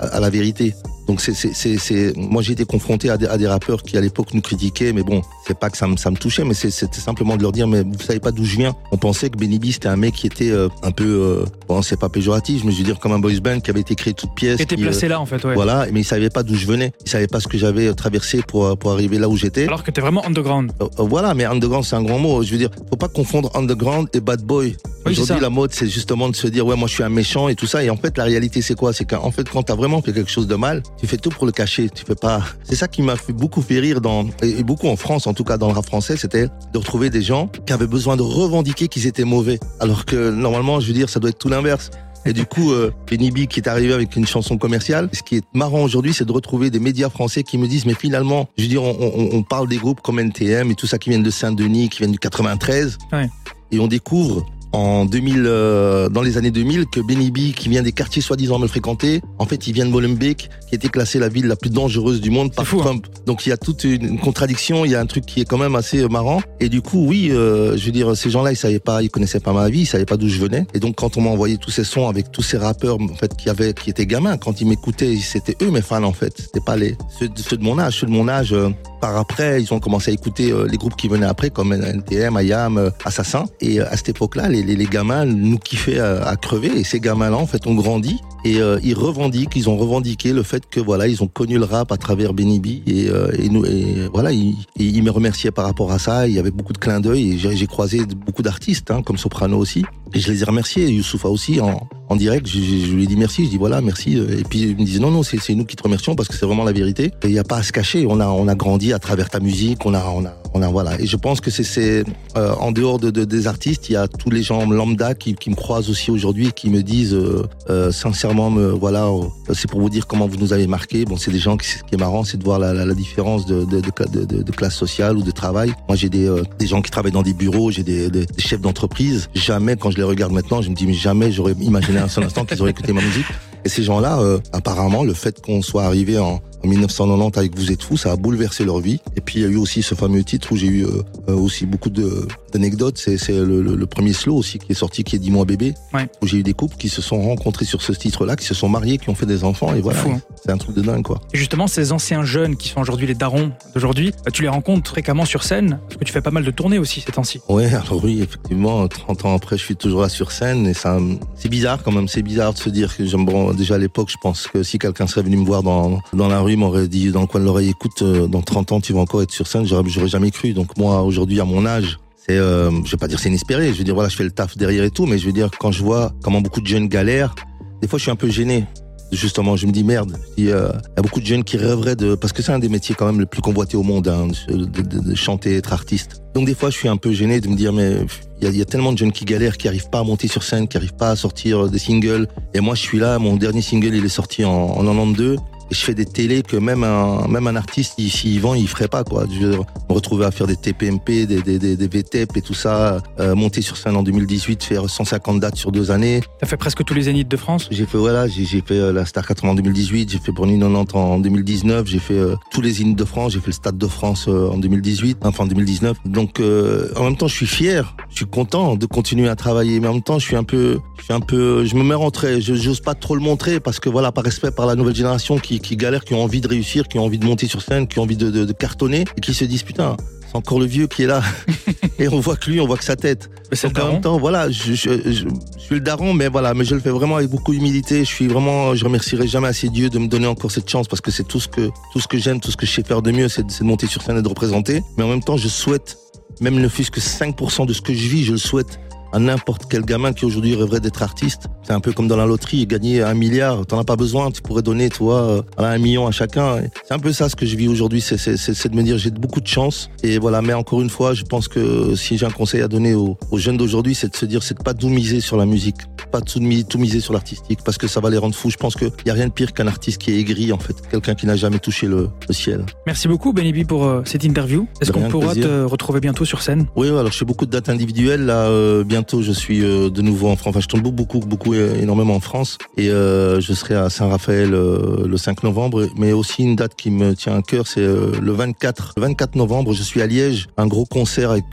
à 0.00 0.20
la 0.20 0.30
vérité. 0.30 0.74
Donc 1.06 1.22
c'est 1.22 1.32
c'est 1.32 1.78
c'est 1.78 2.12
moi 2.16 2.42
j'ai 2.42 2.52
été 2.52 2.66
confronté 2.66 3.08
à 3.08 3.16
des, 3.16 3.26
à 3.26 3.38
des 3.38 3.46
rappeurs 3.46 3.82
qui 3.82 3.96
à 3.96 4.00
l'époque 4.02 4.34
nous 4.34 4.42
critiquaient, 4.42 4.92
mais 4.92 5.02
bon 5.02 5.22
c'est 5.48 5.58
pas 5.58 5.70
que 5.70 5.78
ça 5.78 5.86
me 5.86 5.96
ça 5.96 6.10
me 6.10 6.16
touchait, 6.16 6.44
mais 6.44 6.52
c'était 6.52 7.00
simplement 7.00 7.36
de 7.36 7.42
leur 7.42 7.52
dire 7.52 7.66
mais 7.66 7.82
vous 7.82 8.00
savez 8.00 8.20
pas 8.20 8.32
d'où 8.32 8.44
je 8.44 8.56
viens. 8.56 8.74
On 8.92 8.98
pensait 8.98 9.30
que 9.30 9.38
Benny 9.38 9.58
B 9.58 9.66
c'était 9.72 9.88
un 9.88 9.96
mec 9.96 10.14
qui 10.14 10.26
était 10.26 10.50
euh, 10.50 10.68
un 10.82 10.90
peu 10.90 11.04
euh, 11.04 11.44
bon 11.66 11.80
c'est 11.80 11.98
pas 11.98 12.10
péjoratif, 12.10 12.64
mais 12.64 12.72
je 12.72 12.78
veux 12.78 12.84
dire 12.84 12.98
comme 12.98 13.12
un 13.12 13.18
boys 13.18 13.40
band 13.42 13.60
qui 13.60 13.70
avait 13.70 13.80
été 13.80 13.94
créé 13.94 14.12
toute 14.12 14.34
pièce. 14.34 14.58
Qui 14.58 14.64
était 14.64 14.76
placé 14.76 15.06
euh, 15.06 15.10
là 15.10 15.20
en 15.20 15.26
fait. 15.26 15.42
Ouais. 15.44 15.54
Voilà, 15.54 15.86
mais 15.90 16.00
il 16.00 16.04
savait 16.04 16.28
pas 16.28 16.42
d'où 16.42 16.54
je 16.54 16.66
venais, 16.66 16.92
il 17.04 17.10
savait 17.10 17.26
pas 17.26 17.40
ce 17.40 17.48
que 17.48 17.56
j'avais 17.56 17.92
traversé 17.94 18.42
pour 18.46 18.76
pour 18.78 18.92
arriver 18.92 19.18
là 19.18 19.28
où 19.28 19.36
j'étais. 19.36 19.66
Alors 19.66 19.82
que 19.82 19.90
t'es 19.90 20.02
vraiment 20.02 20.24
underground. 20.26 20.72
voilà, 20.98 21.32
mais 21.32 21.46
underground 21.46 21.84
c'est 21.84 21.96
un 21.96 22.02
grand 22.02 22.18
mot. 22.18 22.42
Je 22.42 22.52
veux 22.52 22.58
dire 22.58 22.70
faut 22.90 22.96
pas 22.96 23.08
confondre 23.08 23.50
underground 23.56 24.08
et 24.12 24.20
bad 24.20 24.42
boy. 24.42 24.76
Aujourd'hui 25.06 25.40
la 25.40 25.48
mode 25.48 25.72
c'est 25.72 25.88
justement 25.88 26.28
de 26.28 26.36
se 26.36 26.46
dire 26.46 26.66
ouais 26.66 26.76
moi 26.76 26.88
je 26.88 26.94
suis 26.94 27.02
un 27.02 27.08
méchant 27.08 27.48
et 27.48 27.54
tout 27.54 27.66
ça 27.66 27.82
et 27.82 27.88
en 27.88 27.96
fait 27.96 28.18
la 28.18 28.24
réalité 28.24 28.60
c'est 28.60 28.74
quoi? 28.74 28.92
C'est 28.92 29.06
qu'en 29.06 29.30
fait 29.30 29.48
quand 29.48 29.62
t'as 29.62 29.74
vraiment 29.74 30.02
fait 30.02 30.12
quelque 30.12 30.30
chose 30.30 30.46
de 30.46 30.56
mal, 30.56 30.82
tu 31.00 31.06
fais 31.06 31.16
tout 31.16 31.30
pour 31.30 31.46
le 31.46 31.52
cacher. 31.52 31.88
Tu 31.88 32.04
fais 32.04 32.14
pas. 32.14 32.42
C'est 32.64 32.76
ça 32.76 32.88
qui 32.88 33.00
m'a 33.00 33.16
fait 33.16 33.32
beaucoup 33.32 33.62
fait 33.62 33.78
rire 33.78 34.02
dans 34.02 34.26
et 34.42 34.62
beaucoup 34.62 34.88
en 34.88 34.96
France, 34.96 35.26
en 35.26 35.34
tout 35.38 35.44
cas 35.44 35.56
dans 35.56 35.68
le 35.68 35.74
rap 35.74 35.86
français, 35.86 36.16
c'était 36.16 36.48
de 36.48 36.78
retrouver 36.78 37.10
des 37.10 37.22
gens 37.22 37.48
qui 37.64 37.72
avaient 37.72 37.86
besoin 37.86 38.16
de 38.16 38.22
revendiquer 38.22 38.88
qu'ils 38.88 39.06
étaient 39.06 39.24
mauvais, 39.24 39.60
alors 39.78 40.04
que 40.04 40.30
normalement, 40.30 40.80
je 40.80 40.88
veux 40.88 40.92
dire, 40.92 41.08
ça 41.08 41.20
doit 41.20 41.30
être 41.30 41.38
tout 41.38 41.48
l'inverse. 41.48 41.90
Et 42.26 42.32
du 42.32 42.44
coup, 42.44 42.72
euh, 42.72 42.90
Benny 43.08 43.30
B 43.30 43.46
qui 43.46 43.60
est 43.60 43.68
arrivé 43.68 43.92
avec 43.92 44.16
une 44.16 44.26
chanson 44.26 44.58
commerciale. 44.58 45.08
Ce 45.12 45.22
qui 45.22 45.36
est 45.36 45.44
marrant 45.54 45.80
aujourd'hui, 45.82 46.12
c'est 46.12 46.24
de 46.24 46.32
retrouver 46.32 46.70
des 46.70 46.80
médias 46.80 47.08
français 47.08 47.44
qui 47.44 47.56
me 47.56 47.68
disent, 47.68 47.86
mais 47.86 47.94
finalement, 47.94 48.48
je 48.58 48.64
veux 48.64 48.68
dire, 48.68 48.82
on, 48.82 49.30
on, 49.32 49.42
parle 49.44 49.68
des 49.68 49.76
groupes 49.76 50.00
comme 50.00 50.18
NTM 50.18 50.72
et 50.72 50.74
tout 50.74 50.88
ça 50.88 50.98
qui 50.98 51.10
viennent 51.10 51.22
de 51.22 51.30
Saint-Denis, 51.30 51.88
qui 51.88 51.98
viennent 51.98 52.10
du 52.10 52.18
93. 52.18 52.98
Ouais. 53.12 53.30
Et 53.70 53.78
on 53.78 53.86
découvre 53.86 54.44
en 54.72 55.04
2000, 55.06 55.44
euh, 55.46 56.08
dans 56.08 56.22
les 56.22 56.36
années 56.36 56.50
2000, 56.50 56.86
que 56.86 57.00
Benny 57.00 57.30
B, 57.30 57.52
qui 57.54 57.68
vient 57.68 57.82
des 57.82 57.92
quartiers 57.92 58.22
soi-disant 58.22 58.58
mal 58.58 58.68
fréquentés, 58.68 59.20
en 59.38 59.46
fait, 59.46 59.66
il 59.66 59.72
vient 59.72 59.86
de 59.86 59.90
Molenbeek, 59.90 60.50
qui 60.68 60.74
était 60.74 60.88
classée 60.88 61.18
la 61.18 61.28
ville 61.28 61.46
la 61.46 61.56
plus 61.56 61.70
dangereuse 61.70 62.20
du 62.20 62.30
monde 62.30 62.52
par 62.54 62.66
fou, 62.66 62.78
hein. 62.80 62.84
Trump. 62.84 63.06
Donc 63.26 63.46
il 63.46 63.48
y 63.48 63.52
a 63.52 63.56
toute 63.56 63.84
une 63.84 64.18
contradiction, 64.18 64.84
il 64.84 64.90
y 64.90 64.94
a 64.94 65.00
un 65.00 65.06
truc 65.06 65.24
qui 65.26 65.40
est 65.40 65.44
quand 65.44 65.58
même 65.58 65.74
assez 65.74 66.02
euh, 66.02 66.08
marrant. 66.08 66.40
Et 66.60 66.68
du 66.68 66.82
coup, 66.82 67.06
oui, 67.06 67.30
euh, 67.30 67.76
je 67.76 67.86
veux 67.86 67.92
dire, 67.92 68.16
ces 68.16 68.30
gens-là, 68.30 68.52
ils 68.52 68.56
savaient 68.56 68.78
pas, 68.78 69.02
ils 69.02 69.08
connaissaient 69.10 69.40
pas 69.40 69.52
ma 69.52 69.68
vie, 69.68 69.80
ils 69.80 69.86
savaient 69.86 70.04
pas 70.04 70.16
d'où 70.16 70.28
je 70.28 70.38
venais. 70.38 70.66
Et 70.74 70.80
donc 70.80 70.96
quand 70.96 71.16
on 71.16 71.22
m'a 71.22 71.30
envoyé 71.30 71.56
tous 71.56 71.70
ces 71.70 71.84
sons 71.84 72.08
avec 72.08 72.30
tous 72.30 72.42
ces 72.42 72.58
rappeurs, 72.58 73.00
en 73.00 73.08
fait, 73.14 73.34
qui 73.36 73.48
avaient, 73.48 73.72
qui 73.72 73.88
étaient 73.90 74.06
gamins, 74.06 74.36
quand 74.36 74.60
ils 74.60 74.66
m'écoutaient, 74.66 75.16
c'était 75.16 75.56
eux 75.64 75.70
mes 75.70 75.82
fans 75.82 76.02
en 76.04 76.12
fait. 76.12 76.34
C'était 76.38 76.60
pas 76.60 76.76
les 76.76 76.96
ceux, 77.18 77.28
de- 77.28 77.38
ceux 77.38 77.56
de 77.56 77.62
mon 77.64 77.78
âge, 77.78 78.00
ceux 78.00 78.06
de 78.06 78.12
mon 78.12 78.28
âge. 78.28 78.52
euh, 78.52 78.68
par 79.00 79.16
après, 79.16 79.62
ils 79.62 79.72
ont 79.72 79.78
commencé 79.78 80.10
à 80.10 80.14
écouter 80.14 80.50
euh, 80.50 80.66
les 80.68 80.76
groupes 80.76 80.96
qui 80.96 81.06
venaient 81.06 81.24
après, 81.26 81.50
comme 81.50 81.72
NTM, 81.72 82.36
IAM, 82.42 82.90
Assassin. 83.04 83.44
Et 83.60 83.80
à 83.80 83.96
cette 83.96 84.08
époque-là, 84.08 84.48
les, 84.62 84.76
les, 84.76 84.84
gamins 84.86 85.24
nous 85.24 85.58
kiffaient 85.58 85.98
à, 85.98 86.26
à 86.26 86.36
crever. 86.36 86.70
Et 86.78 86.84
ces 86.84 87.00
gamins-là, 87.00 87.36
en 87.36 87.46
fait, 87.46 87.66
ont 87.66 87.74
grandi. 87.74 88.20
Et 88.44 88.60
euh, 88.60 88.78
ils 88.84 88.94
revendiquent, 88.94 89.56
ils 89.56 89.68
ont 89.68 89.76
revendiqué 89.76 90.32
le 90.32 90.42
fait 90.42 90.62
que 90.70 90.80
voilà, 90.80 91.08
ils 91.08 91.22
ont 91.22 91.26
connu 91.26 91.58
le 91.58 91.64
rap 91.64 91.90
à 91.92 91.96
travers 91.96 92.32
Benny 92.32 92.60
B. 92.60 92.66
Et, 92.86 93.08
euh, 93.08 93.30
et 93.38 93.48
nous, 93.48 93.64
et 93.64 94.08
voilà, 94.12 94.32
ils, 94.32 94.56
ils 94.76 95.02
me 95.02 95.10
remerciaient 95.10 95.50
par 95.50 95.64
rapport 95.64 95.90
à 95.92 95.98
ça. 95.98 96.28
Il 96.28 96.34
y 96.34 96.38
avait 96.38 96.50
beaucoup 96.52 96.72
de 96.72 96.78
clins 96.78 97.00
d'œil. 97.00 97.32
Et 97.32 97.38
j'ai 97.38 97.66
croisé 97.66 98.00
beaucoup 98.26 98.42
d'artistes, 98.42 98.90
hein, 98.90 99.02
comme 99.02 99.18
Soprano 99.18 99.58
aussi. 99.58 99.84
Et 100.14 100.20
je 100.20 100.30
les 100.32 100.42
ai 100.42 100.44
remerciés, 100.44 100.88
Youssoufa 100.88 101.28
aussi, 101.28 101.60
en, 101.60 101.86
en 102.08 102.16
direct. 102.16 102.46
Je, 102.46 102.60
je- 102.60 102.92
lui 102.94 103.04
ai 103.04 103.06
dit 103.06 103.16
merci. 103.16 103.44
Je 103.44 103.50
dis 103.50 103.58
voilà, 103.58 103.80
merci. 103.80 104.16
Et 104.16 104.44
puis 104.48 104.60
ils 104.62 104.76
me 104.76 104.84
disaient 104.84 105.00
non, 105.00 105.10
non, 105.10 105.22
c'est 105.22 105.54
nous 105.54 105.64
qui 105.64 105.76
te 105.76 105.82
remercions 105.82 106.14
parce 106.14 106.28
que 106.28 106.36
c'est 106.36 106.46
vraiment 106.46 106.64
la 106.64 106.72
vérité. 106.72 107.10
Il 107.24 107.30
n'y 107.30 107.38
a 107.38 107.44
pas 107.44 107.56
à 107.58 107.62
se 107.62 107.72
cacher. 107.72 108.06
On 108.08 108.20
a, 108.20 108.28
on 108.28 108.48
a 108.48 108.54
grandi 108.54 108.92
à 108.92 108.98
travers 108.98 109.28
ta 109.28 109.40
musique. 109.40 109.84
On 109.84 109.94
a, 109.94 110.04
on 110.14 110.24
a, 110.24 110.32
on 110.54 110.62
a 110.62 110.68
voilà. 110.68 111.00
Et 111.00 111.06
je 111.06 111.16
pense 111.16 111.40
que 111.40 111.50
c'est, 111.50 112.04
euh, 112.36 112.54
en 112.54 112.72
dehors 112.72 112.98
de, 112.98 113.10
de- 113.10 113.24
des 113.24 113.46
artistes, 113.46 113.88
il 113.88 113.92
y 113.92 113.96
a 113.96 114.08
tous 114.08 114.30
les 114.30 114.42
gens 114.42 114.64
lambda 114.68 115.14
qui, 115.14 115.34
qui 115.34 115.50
me 115.50 115.54
croisent 115.54 115.90
aussi 115.90 116.10
aujourd'hui, 116.10 116.52
qui 116.52 116.70
me 116.70 116.82
disent 116.82 117.14
euh, 117.14 117.46
euh, 117.70 117.92
sincèrement, 117.92 118.50
me, 118.50 118.70
voilà, 118.70 119.06
euh, 119.06 119.24
c'est 119.54 119.68
pour 119.70 119.80
vous 119.80 119.90
dire 119.90 120.06
comment 120.06 120.26
vous 120.26 120.36
nous 120.36 120.52
avez 120.52 120.66
marqué. 120.66 121.04
Bon, 121.04 121.16
c'est 121.16 121.30
des 121.30 121.38
gens 121.38 121.56
qui, 121.56 121.68
ce 121.68 121.78
qui 121.84 121.94
est 121.94 121.98
marrant, 121.98 122.24
c'est 122.24 122.36
de 122.36 122.44
voir 122.44 122.58
la, 122.58 122.72
la, 122.72 122.84
la 122.84 122.94
différence 122.94 123.46
de- 123.46 123.64
de 123.64 124.50
classe 124.52 124.74
sociale 124.74 125.16
ou 125.16 125.22
de 125.22 125.30
travail. 125.30 125.72
Moi, 125.88 125.96
j'ai 125.96 126.08
des, 126.08 126.26
euh, 126.26 126.42
des 126.58 126.66
gens 126.66 126.82
qui 126.82 126.90
travaillent 126.90 127.12
dans 127.12 127.22
des 127.22 127.32
bureaux, 127.34 127.70
j'ai 127.70 127.82
des, 127.82 128.10
des, 128.10 128.26
des 128.26 128.42
chefs 128.42 128.60
d'entreprise. 128.60 129.28
Jamais, 129.34 129.76
quand 129.76 129.90
je 129.90 129.96
les 129.96 130.02
regarde 130.02 130.32
maintenant, 130.32 130.62
je 130.62 130.70
me 130.70 130.74
dis, 130.74 130.86
mais 130.86 130.92
jamais 130.94 131.30
j'aurais 131.32 131.54
imaginé 131.60 131.98
un 131.98 132.08
seul 132.08 132.24
instant 132.24 132.44
qu'ils 132.44 132.60
auraient 132.60 132.70
écouté 132.72 132.92
ma 132.92 133.00
musique. 133.02 133.26
Et 133.64 133.68
ces 133.68 133.82
gens-là, 133.82 134.20
euh, 134.20 134.38
apparemment, 134.52 135.02
le 135.04 135.14
fait 135.14 135.40
qu'on 135.40 135.62
soit 135.62 135.84
arrivé 135.84 136.18
en, 136.18 136.40
en 136.64 136.68
1990 136.68 137.38
avec 137.38 137.56
Vous 137.56 137.72
êtes 137.72 137.82
fou, 137.82 137.96
ça 137.96 138.12
a 138.12 138.16
bouleversé 138.16 138.64
leur 138.64 138.80
vie. 138.80 139.00
Et 139.16 139.20
puis 139.20 139.40
il 139.40 139.42
y 139.42 139.44
a 139.44 139.48
eu 139.48 139.56
aussi 139.56 139.82
ce 139.82 139.94
fameux 139.94 140.24
titre 140.24 140.52
où 140.52 140.56
j'ai 140.56 140.66
eu 140.66 140.84
euh, 140.84 141.02
euh, 141.28 141.34
aussi 141.34 141.66
beaucoup 141.66 141.90
d'anecdotes. 141.90 142.98
C'est 142.98 143.32
le, 143.32 143.62
le, 143.62 143.74
le 143.76 143.86
premier 143.86 144.12
slow 144.12 144.36
aussi 144.36 144.58
qui 144.58 144.72
est 144.72 144.74
sorti, 144.74 145.04
qui 145.04 145.16
est 145.16 145.18
Dis-moi 145.18 145.44
bébé, 145.44 145.74
Ouais. 145.92 146.08
où 146.22 146.26
j'ai 146.26 146.38
eu 146.38 146.42
des 146.42 146.54
couples 146.54 146.76
qui 146.76 146.88
se 146.88 147.02
sont 147.02 147.20
rencontrés 147.22 147.64
sur 147.64 147.82
ce 147.82 147.92
titre-là, 147.92 148.36
qui 148.36 148.44
se 148.44 148.54
sont 148.54 148.68
mariés, 148.68 148.98
qui 148.98 149.08
ont 149.10 149.14
fait 149.14 149.26
des 149.26 149.44
enfants. 149.44 149.74
Et 149.74 149.80
voilà, 149.80 150.00
hein. 150.02 150.20
c'est 150.44 150.52
un 150.52 150.58
truc 150.58 150.74
de 150.76 150.82
dingue 150.82 151.02
quoi. 151.02 151.20
Et 151.32 151.38
justement, 151.38 151.66
ces 151.66 151.92
anciens 151.92 152.24
jeunes 152.24 152.56
qui 152.56 152.68
sont 152.68 152.80
aujourd'hui 152.80 153.06
les 153.06 153.14
darons 153.14 153.50
d'aujourd'hui, 153.74 154.12
bah, 154.24 154.30
tu 154.30 154.42
les 154.42 154.48
rencontres 154.48 154.90
fréquemment 154.90 155.24
sur 155.24 155.42
scène, 155.42 155.78
parce 155.88 155.96
que 155.96 156.04
tu 156.04 156.12
fais 156.12 156.20
pas 156.20 156.30
mal 156.30 156.44
de 156.44 156.50
tournées 156.50 156.78
aussi 156.78 157.00
ces 157.00 157.12
temps-ci. 157.12 157.40
Ouais, 157.48 157.66
alors 157.74 158.02
oui, 158.04 158.20
effectivement, 158.22 158.86
30 158.88 159.24
ans 159.26 159.34
après, 159.34 159.56
je 159.58 159.64
suis 159.64 159.76
toujours 159.76 160.02
là 160.02 160.08
sur 160.08 160.32
scène 160.32 160.66
et 160.66 160.74
ça, 160.74 160.98
c'est 161.36 161.48
bizarre 161.48 161.82
quand 161.82 161.92
même. 161.92 162.08
C'est 162.08 162.22
bizarre 162.22 162.52
de 162.54 162.58
se 162.58 162.68
dire 162.70 162.96
que 162.96 163.04
j'aime 163.04 163.24
bon, 163.24 163.52
déjà 163.52 163.74
à 163.74 163.78
l'époque, 163.78 164.08
je 164.10 164.16
pense 164.20 164.46
que 164.46 164.62
si 164.62 164.78
quelqu'un 164.78 165.06
serait 165.06 165.22
venu 165.22 165.36
me 165.36 165.44
voir 165.44 165.62
dans, 165.62 166.00
dans 166.12 166.28
la 166.28 166.40
rue, 166.40 166.47
m'aurait 166.56 166.88
dit 166.88 167.10
dans 167.10 167.20
le 167.20 167.26
coin 167.26 167.40
de 167.40 167.44
l'oreille, 167.44 167.70
écoute, 167.70 168.02
euh, 168.02 168.26
dans 168.26 168.42
30 168.42 168.72
ans, 168.72 168.80
tu 168.80 168.92
vas 168.92 169.00
encore 169.00 169.22
être 169.22 169.32
sur 169.32 169.46
scène, 169.46 169.66
j'aurais, 169.66 170.08
jamais 170.08 170.30
cru. 170.30 170.52
Donc 170.52 170.76
moi, 170.76 171.02
aujourd'hui, 171.02 171.40
à 171.40 171.44
mon 171.44 171.66
âge, 171.66 171.98
c'est, 172.16 172.38
euh, 172.38 172.70
je 172.84 172.90
vais 172.90 172.96
pas 172.96 173.08
dire 173.08 173.18
c'est 173.18 173.28
inespéré. 173.28 173.72
Je 173.72 173.78
veux 173.78 173.84
dire, 173.84 173.94
voilà, 173.94 174.08
je 174.08 174.16
fais 174.16 174.24
le 174.24 174.30
taf 174.30 174.56
derrière 174.56 174.84
et 174.84 174.90
tout, 174.90 175.06
mais 175.06 175.18
je 175.18 175.26
veux 175.26 175.32
dire, 175.32 175.50
quand 175.58 175.72
je 175.72 175.82
vois 175.82 176.12
comment 176.22 176.40
beaucoup 176.40 176.60
de 176.60 176.66
jeunes 176.66 176.88
galèrent, 176.88 177.34
des 177.80 177.88
fois, 177.88 177.98
je 177.98 178.04
suis 178.04 178.10
un 178.10 178.16
peu 178.16 178.28
gêné. 178.28 178.64
Justement, 179.10 179.56
je 179.56 179.66
me 179.66 179.72
dis 179.72 179.84
merde. 179.84 180.18
Il 180.36 180.44
y 180.44 180.52
a 180.52 180.72
beaucoup 181.02 181.20
de 181.20 181.26
jeunes 181.26 181.42
qui 181.42 181.56
rêveraient 181.56 181.96
de, 181.96 182.14
parce 182.14 182.34
que 182.34 182.42
c'est 182.42 182.52
un 182.52 182.58
des 182.58 182.68
métiers 182.68 182.94
quand 182.94 183.06
même 183.06 183.20
le 183.20 183.24
plus 183.24 183.40
convoité 183.40 183.76
au 183.78 183.82
monde, 183.82 184.06
hein, 184.06 184.28
de, 184.48 185.14
chanter, 185.14 185.56
être 185.56 185.72
artiste. 185.72 186.22
Donc 186.34 186.44
des 186.44 186.54
fois, 186.54 186.68
je 186.68 186.76
suis 186.76 186.88
un 186.88 186.98
peu 186.98 187.12
gêné 187.12 187.40
de 187.40 187.48
me 187.48 187.56
dire 187.56 187.72
mais 187.72 188.00
il 188.38 188.44
y 188.44 188.46
a, 188.46 188.50
il 188.50 188.56
y 188.56 188.60
a 188.60 188.66
tellement 188.66 188.92
de 188.92 188.98
jeunes 188.98 189.12
qui 189.12 189.24
galèrent, 189.24 189.56
qui 189.56 189.66
arrivent 189.66 189.88
pas 189.88 190.00
à 190.00 190.04
monter 190.04 190.28
sur 190.28 190.42
scène, 190.42 190.68
qui 190.68 190.76
arrivent 190.76 190.96
pas 190.96 191.10
à 191.10 191.16
sortir 191.16 191.70
des 191.70 191.78
singles. 191.78 192.28
Et 192.52 192.60
moi, 192.60 192.74
je 192.74 192.82
suis 192.82 192.98
là. 192.98 193.18
Mon 193.18 193.36
dernier 193.36 193.62
single, 193.62 193.94
il 193.94 194.04
est 194.04 194.10
sorti 194.10 194.44
en, 194.44 194.50
en 194.50 194.84
92. 194.84 195.38
Je 195.70 195.78
fais 195.80 195.94
des 195.94 196.06
télés 196.06 196.42
que 196.42 196.56
même 196.56 196.82
un, 196.82 197.26
même 197.28 197.46
un 197.46 197.56
artiste, 197.56 197.94
il- 197.98 198.10
s'il 198.10 198.40
vend, 198.40 198.54
il 198.54 198.66
ferait 198.68 198.88
pas, 198.88 199.04
quoi. 199.04 199.26
Je 199.30 199.46
me 199.46 199.56
retrouver 199.88 200.24
à 200.24 200.30
faire 200.30 200.46
des 200.46 200.56
TPMP, 200.56 201.26
des, 201.26 201.42
des, 201.42 201.58
des, 201.58 201.76
des 201.76 201.88
VTEP 201.88 202.36
et 202.36 202.42
tout 202.42 202.54
ça, 202.54 203.02
euh, 203.20 203.34
monter 203.34 203.60
sur 203.60 203.76
scène 203.76 203.94
en 203.96 204.02
2018, 204.02 204.62
faire 204.62 204.88
150 204.88 205.40
dates 205.40 205.56
sur 205.56 205.70
deux 205.70 205.90
années. 205.90 206.22
T'as 206.40 206.46
fait 206.46 206.56
presque 206.56 206.84
tous 206.84 206.94
les 206.94 207.02
zéniths 207.02 207.28
de 207.28 207.36
France? 207.36 207.68
J'ai 207.70 207.84
fait 207.86 207.98
voilà, 207.98 208.26
j'ai 208.28 208.44
j'ai 208.46 208.62
fait 208.66 208.78
euh, 208.78 208.92
la 208.92 209.04
Star 209.04 209.26
80 209.26 209.50
en 209.50 209.54
2018, 209.54 210.10
j'ai 210.10 210.18
fait 210.18 210.32
Bruni 210.32 210.58
90 210.58 210.94
en 210.94 211.18
2019, 211.18 211.86
j'ai 211.86 211.98
fait 211.98 212.14
euh, 212.18 212.34
tous 212.50 212.60
les 212.62 212.80
îles 212.80 212.96
de 212.96 213.04
France, 213.04 213.32
j'ai 213.32 213.40
fait 213.40 213.48
le 213.48 213.52
Stade 213.52 213.76
de 213.76 213.86
France 213.86 214.26
euh, 214.28 214.48
en 214.48 214.56
2018, 214.58 215.18
enfin 215.22 215.44
en 215.44 215.46
2019. 215.48 215.98
Donc 216.06 216.40
euh, 216.40 216.88
en 216.96 217.04
même 217.04 217.16
temps, 217.16 217.28
je 217.28 217.34
suis 217.34 217.46
fier, 217.46 217.94
je 218.08 218.16
suis 218.16 218.26
content 218.26 218.76
de 218.76 218.86
continuer 218.86 219.28
à 219.28 219.36
travailler, 219.36 219.80
mais 219.80 219.88
en 219.88 219.94
même 219.94 220.02
temps, 220.02 220.18
je 220.18 220.24
suis 220.24 220.36
un 220.36 220.44
peu, 220.44 220.78
je 220.98 221.04
suis 221.04 221.12
un 221.12 221.20
peu, 221.20 221.64
je 221.66 221.74
me 221.74 221.82
mets 221.82 221.94
en 221.94 222.10
trait, 222.10 222.40
je 222.40 222.54
j'ose 222.54 222.80
pas 222.80 222.94
trop 222.94 223.14
le 223.14 223.20
montrer 223.20 223.60
parce 223.60 223.80
que 223.80 223.88
voilà, 223.90 224.12
par 224.12 224.24
respect 224.24 224.50
par 224.50 224.66
la 224.66 224.74
nouvelle 224.74 224.94
génération 224.94 225.36
qui 225.38 225.57
qui 225.58 225.76
galère, 225.76 226.04
qui 226.04 226.14
ont 226.14 226.22
envie 226.22 226.40
de 226.40 226.48
réussir, 226.48 226.88
qui 226.88 226.98
ont 226.98 227.04
envie 227.04 227.18
de 227.18 227.26
monter 227.26 227.46
sur 227.46 227.62
scène, 227.62 227.86
qui 227.86 227.98
ont 227.98 228.02
envie 228.02 228.16
de, 228.16 228.30
de, 228.30 228.44
de 228.44 228.52
cartonner 228.52 229.04
et 229.16 229.20
qui 229.20 229.34
se 229.34 229.44
disent 229.44 229.62
putain. 229.62 229.96
C'est 230.26 230.36
encore 230.36 230.60
le 230.60 230.66
vieux 230.66 230.86
qui 230.88 231.04
est 231.04 231.06
là. 231.06 231.22
et 231.98 232.06
on 232.08 232.20
voit 232.20 232.36
que 232.36 232.50
lui, 232.50 232.60
on 232.60 232.66
voit 232.66 232.76
que 232.76 232.84
sa 232.84 232.96
tête. 232.96 233.30
Mais 233.50 233.56
c'est 233.56 233.78
en 233.80 233.92
même 233.92 234.00
temps, 234.02 234.18
voilà, 234.18 234.50
je, 234.50 234.74
je, 234.74 234.90
je, 235.06 235.10
je 235.10 235.58
suis 235.58 235.74
le 235.76 235.80
daron, 235.80 236.12
mais 236.12 236.28
voilà, 236.28 236.52
mais 236.52 236.66
je 236.66 236.74
le 236.74 236.82
fais 236.82 236.90
vraiment 236.90 237.16
avec 237.16 237.30
beaucoup 237.30 237.52
d'humilité. 237.52 238.00
Je 238.00 238.10
suis 238.10 238.26
vraiment, 238.26 238.74
je 238.74 238.84
remercierai 238.84 239.26
jamais 239.26 239.48
assez 239.48 239.70
Dieu 239.70 239.88
de 239.88 239.98
me 239.98 240.06
donner 240.06 240.26
encore 240.26 240.50
cette 240.50 240.68
chance 240.68 240.86
parce 240.86 241.00
que 241.00 241.10
c'est 241.10 241.26
tout 241.26 241.40
ce 241.40 241.48
que, 241.48 241.70
tout 241.94 242.00
ce 242.00 242.06
que 242.06 242.18
j'aime, 242.18 242.40
tout 242.40 242.50
ce 242.50 242.58
que 242.58 242.66
je 242.66 242.72
sais 242.72 242.82
faire 242.82 243.00
de 243.00 243.10
mieux, 243.10 243.30
c'est 243.30 243.46
de, 243.46 243.50
c'est 243.50 243.60
de 243.64 243.68
monter 243.68 243.86
sur 243.86 244.02
scène 244.02 244.18
et 244.18 244.22
de 244.22 244.28
représenter. 244.28 244.82
Mais 244.98 245.04
en 245.04 245.08
même 245.08 245.22
temps, 245.22 245.38
je 245.38 245.48
souhaite, 245.48 245.96
même 246.42 246.60
ne 246.60 246.68
fût-ce 246.68 246.90
que 246.90 247.00
5% 247.00 247.64
de 247.64 247.72
ce 247.72 247.80
que 247.80 247.94
je 247.94 248.08
vis, 248.08 248.24
je 248.24 248.32
le 248.32 248.38
souhaite 248.38 248.78
à 249.12 249.18
n'importe 249.18 249.62
quel 249.68 249.82
gamin 249.82 250.12
qui 250.12 250.24
aujourd'hui 250.24 250.54
rêverait 250.54 250.80
d'être 250.80 251.02
artiste. 251.02 251.46
C'est 251.62 251.72
un 251.72 251.80
peu 251.80 251.92
comme 251.92 252.08
dans 252.08 252.16
la 252.16 252.26
loterie, 252.26 252.66
gagner 252.66 253.02
un 253.02 253.14
milliard, 253.14 253.66
t'en 253.66 253.78
as 253.78 253.84
pas 253.84 253.96
besoin, 253.96 254.30
tu 254.30 254.42
pourrais 254.42 254.62
donner, 254.62 254.88
toi, 254.88 255.16
euh, 255.20 255.42
un 255.58 255.78
million 255.78 256.06
à 256.06 256.10
chacun. 256.10 256.62
C'est 256.86 256.94
un 256.94 256.98
peu 256.98 257.12
ça 257.12 257.28
ce 257.28 257.36
que 257.36 257.46
je 257.46 257.56
vis 257.56 257.68
aujourd'hui, 257.68 258.00
c'est, 258.00 258.18
c'est, 258.18 258.36
c'est, 258.36 258.54
c'est 258.54 258.68
de 258.68 258.76
me 258.76 258.82
dire 258.82 258.98
j'ai 258.98 259.10
beaucoup 259.10 259.40
de 259.40 259.46
chance. 259.46 259.90
Et 260.02 260.18
voilà, 260.18 260.42
mais 260.42 260.54
encore 260.54 260.80
une 260.80 260.90
fois, 260.90 261.14
je 261.14 261.24
pense 261.24 261.48
que 261.48 261.94
si 261.94 262.18
j'ai 262.18 262.26
un 262.26 262.30
conseil 262.30 262.62
à 262.62 262.68
donner 262.68 262.94
aux, 262.94 263.16
aux 263.30 263.38
jeunes 263.38 263.56
d'aujourd'hui, 263.56 263.94
c'est 263.94 264.10
de 264.10 264.16
se 264.16 264.26
dire, 264.26 264.42
c'est 264.42 264.56
de 264.58 264.62
pas 264.62 264.74
tout 264.74 264.88
miser 264.88 265.20
sur 265.20 265.36
la 265.36 265.46
musique, 265.46 265.76
pas 266.10 266.20
tout, 266.20 266.40
tout 266.68 266.78
miser 266.78 267.00
sur 267.00 267.12
l'artistique, 267.12 267.60
parce 267.64 267.78
que 267.78 267.86
ça 267.86 268.00
va 268.00 268.10
les 268.10 268.18
rendre 268.18 268.34
fous. 268.34 268.50
Je 268.50 268.56
pense 268.56 268.74
qu'il 268.76 268.90
y 269.06 269.10
a 269.10 269.14
rien 269.14 269.26
de 269.26 269.32
pire 269.32 269.52
qu'un 269.52 269.66
artiste 269.66 269.98
qui 269.98 270.12
est 270.12 270.20
aigri, 270.20 270.52
en 270.52 270.58
fait, 270.58 270.76
quelqu'un 270.90 271.14
qui 271.14 271.26
n'a 271.26 271.36
jamais 271.36 271.58
touché 271.58 271.86
le, 271.86 272.08
le 272.28 272.34
ciel. 272.34 272.64
Merci 272.86 273.08
beaucoup, 273.08 273.32
Benny 273.32 273.52
B, 273.52 273.66
pour 273.66 273.84
euh, 273.84 274.02
cette 274.04 274.24
interview. 274.24 274.66
Est-ce 274.80 274.92
De 274.92 274.98
qu'on 274.98 275.08
pourra 275.08 275.34
te 275.34 275.62
retrouver 275.64 276.00
bientôt 276.00 276.24
sur 276.24 276.42
scène? 276.42 276.66
Oui, 276.76 276.88
alors 276.88 277.12
je 277.12 277.18
fais 277.18 277.24
beaucoup 277.24 277.46
de 277.46 277.50
dates 277.50 277.68
individuelles. 277.68 278.24
Là, 278.26 278.46
euh, 278.48 278.84
bientôt, 278.98 279.22
je 279.22 279.30
suis 279.30 279.62
euh, 279.62 279.90
de 279.90 280.02
nouveau 280.02 280.28
en 280.28 280.34
France. 280.34 280.50
Enfin, 280.50 280.60
je 280.60 280.66
tourne 280.66 280.82
beaucoup, 280.82 281.20
beaucoup, 281.20 281.54
euh, 281.54 281.80
énormément 281.80 282.16
en 282.16 282.20
France. 282.20 282.58
Et 282.76 282.90
euh, 282.90 283.40
je 283.40 283.52
serai 283.52 283.76
à 283.76 283.88
Saint-Raphaël 283.90 284.50
le 284.50 285.16
5 285.16 285.44
novembre. 285.44 285.86
Mais 285.96 286.10
aussi 286.10 286.42
une 286.42 286.56
date 286.56 286.74
qui 286.74 286.90
me 286.90 287.14
tient 287.14 287.36
à 287.36 287.42
cœur, 287.42 287.68
c'est 287.68 287.86
le 287.86 288.32
24. 288.32 288.94
Le 288.96 289.02
24 289.02 289.36
novembre, 289.36 289.72
je 289.72 289.84
suis 289.84 290.02
à 290.02 290.06
Liège. 290.06 290.48
Un 290.56 290.66
gros 290.66 290.84
concert 290.84 291.30
avec 291.30 291.44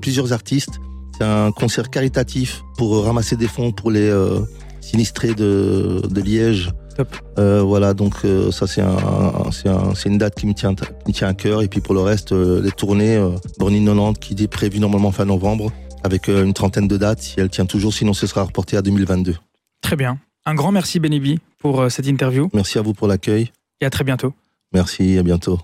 plusieurs 0.00 0.32
artistes. 0.32 0.80
C'est 1.16 1.24
un 1.24 1.52
concert 1.52 1.90
caritatif 1.90 2.62
pour 2.76 3.04
ramasser 3.04 3.36
des 3.36 3.46
fonds 3.46 3.70
pour 3.70 3.92
les 3.92 4.10
sinistrés 4.80 5.34
de, 5.34 6.02
de 6.10 6.20
Liège. 6.20 6.72
Euh, 7.38 7.62
voilà, 7.62 7.94
donc 7.94 8.14
euh, 8.24 8.50
ça 8.50 8.66
c'est 8.66 8.82
un, 8.82 8.96
c'est 9.52 9.68
un, 9.68 9.94
c'est 9.94 10.08
une 10.08 10.18
date 10.18 10.34
qui 10.34 10.46
me 10.46 10.54
tient, 10.54 10.74
qui 10.74 10.84
me 11.08 11.12
tient 11.12 11.28
à 11.28 11.34
cœur. 11.34 11.62
Et 11.62 11.68
puis 11.68 11.80
pour 11.80 11.94
le 11.94 12.00
reste, 12.00 12.32
euh, 12.32 12.60
les 12.62 12.72
tournées, 12.72 13.18
Borny 13.58 13.84
90 13.84 14.18
qui 14.18 14.42
est 14.42 14.48
prévu 14.48 14.80
normalement 14.80 15.12
fin 15.12 15.24
novembre, 15.24 15.72
avec 16.04 16.28
euh, 16.28 16.44
une 16.44 16.54
trentaine 16.54 16.86
de 16.88 16.96
dates. 16.96 17.20
Si 17.22 17.40
elle 17.40 17.50
tient 17.50 17.66
toujours, 17.66 17.92
sinon 17.92 18.12
ce 18.12 18.26
sera 18.26 18.44
reporté 18.44 18.76
à 18.76 18.82
2022. 18.82 19.36
Très 19.82 19.96
bien. 19.96 20.18
Un 20.46 20.54
grand 20.54 20.72
merci, 20.72 21.00
Benny 21.00 21.20
B, 21.20 21.38
pour 21.58 21.80
euh, 21.80 21.88
cette 21.88 22.06
interview 22.06 22.48
Merci 22.54 22.78
à 22.78 22.82
vous 22.82 22.94
pour 22.94 23.08
l'accueil. 23.08 23.50
et 23.80 23.86
à 23.86 23.90
très 23.90 24.04
bientôt. 24.04 24.32
Merci, 24.72 25.18
à 25.18 25.22
bientôt. 25.22 25.58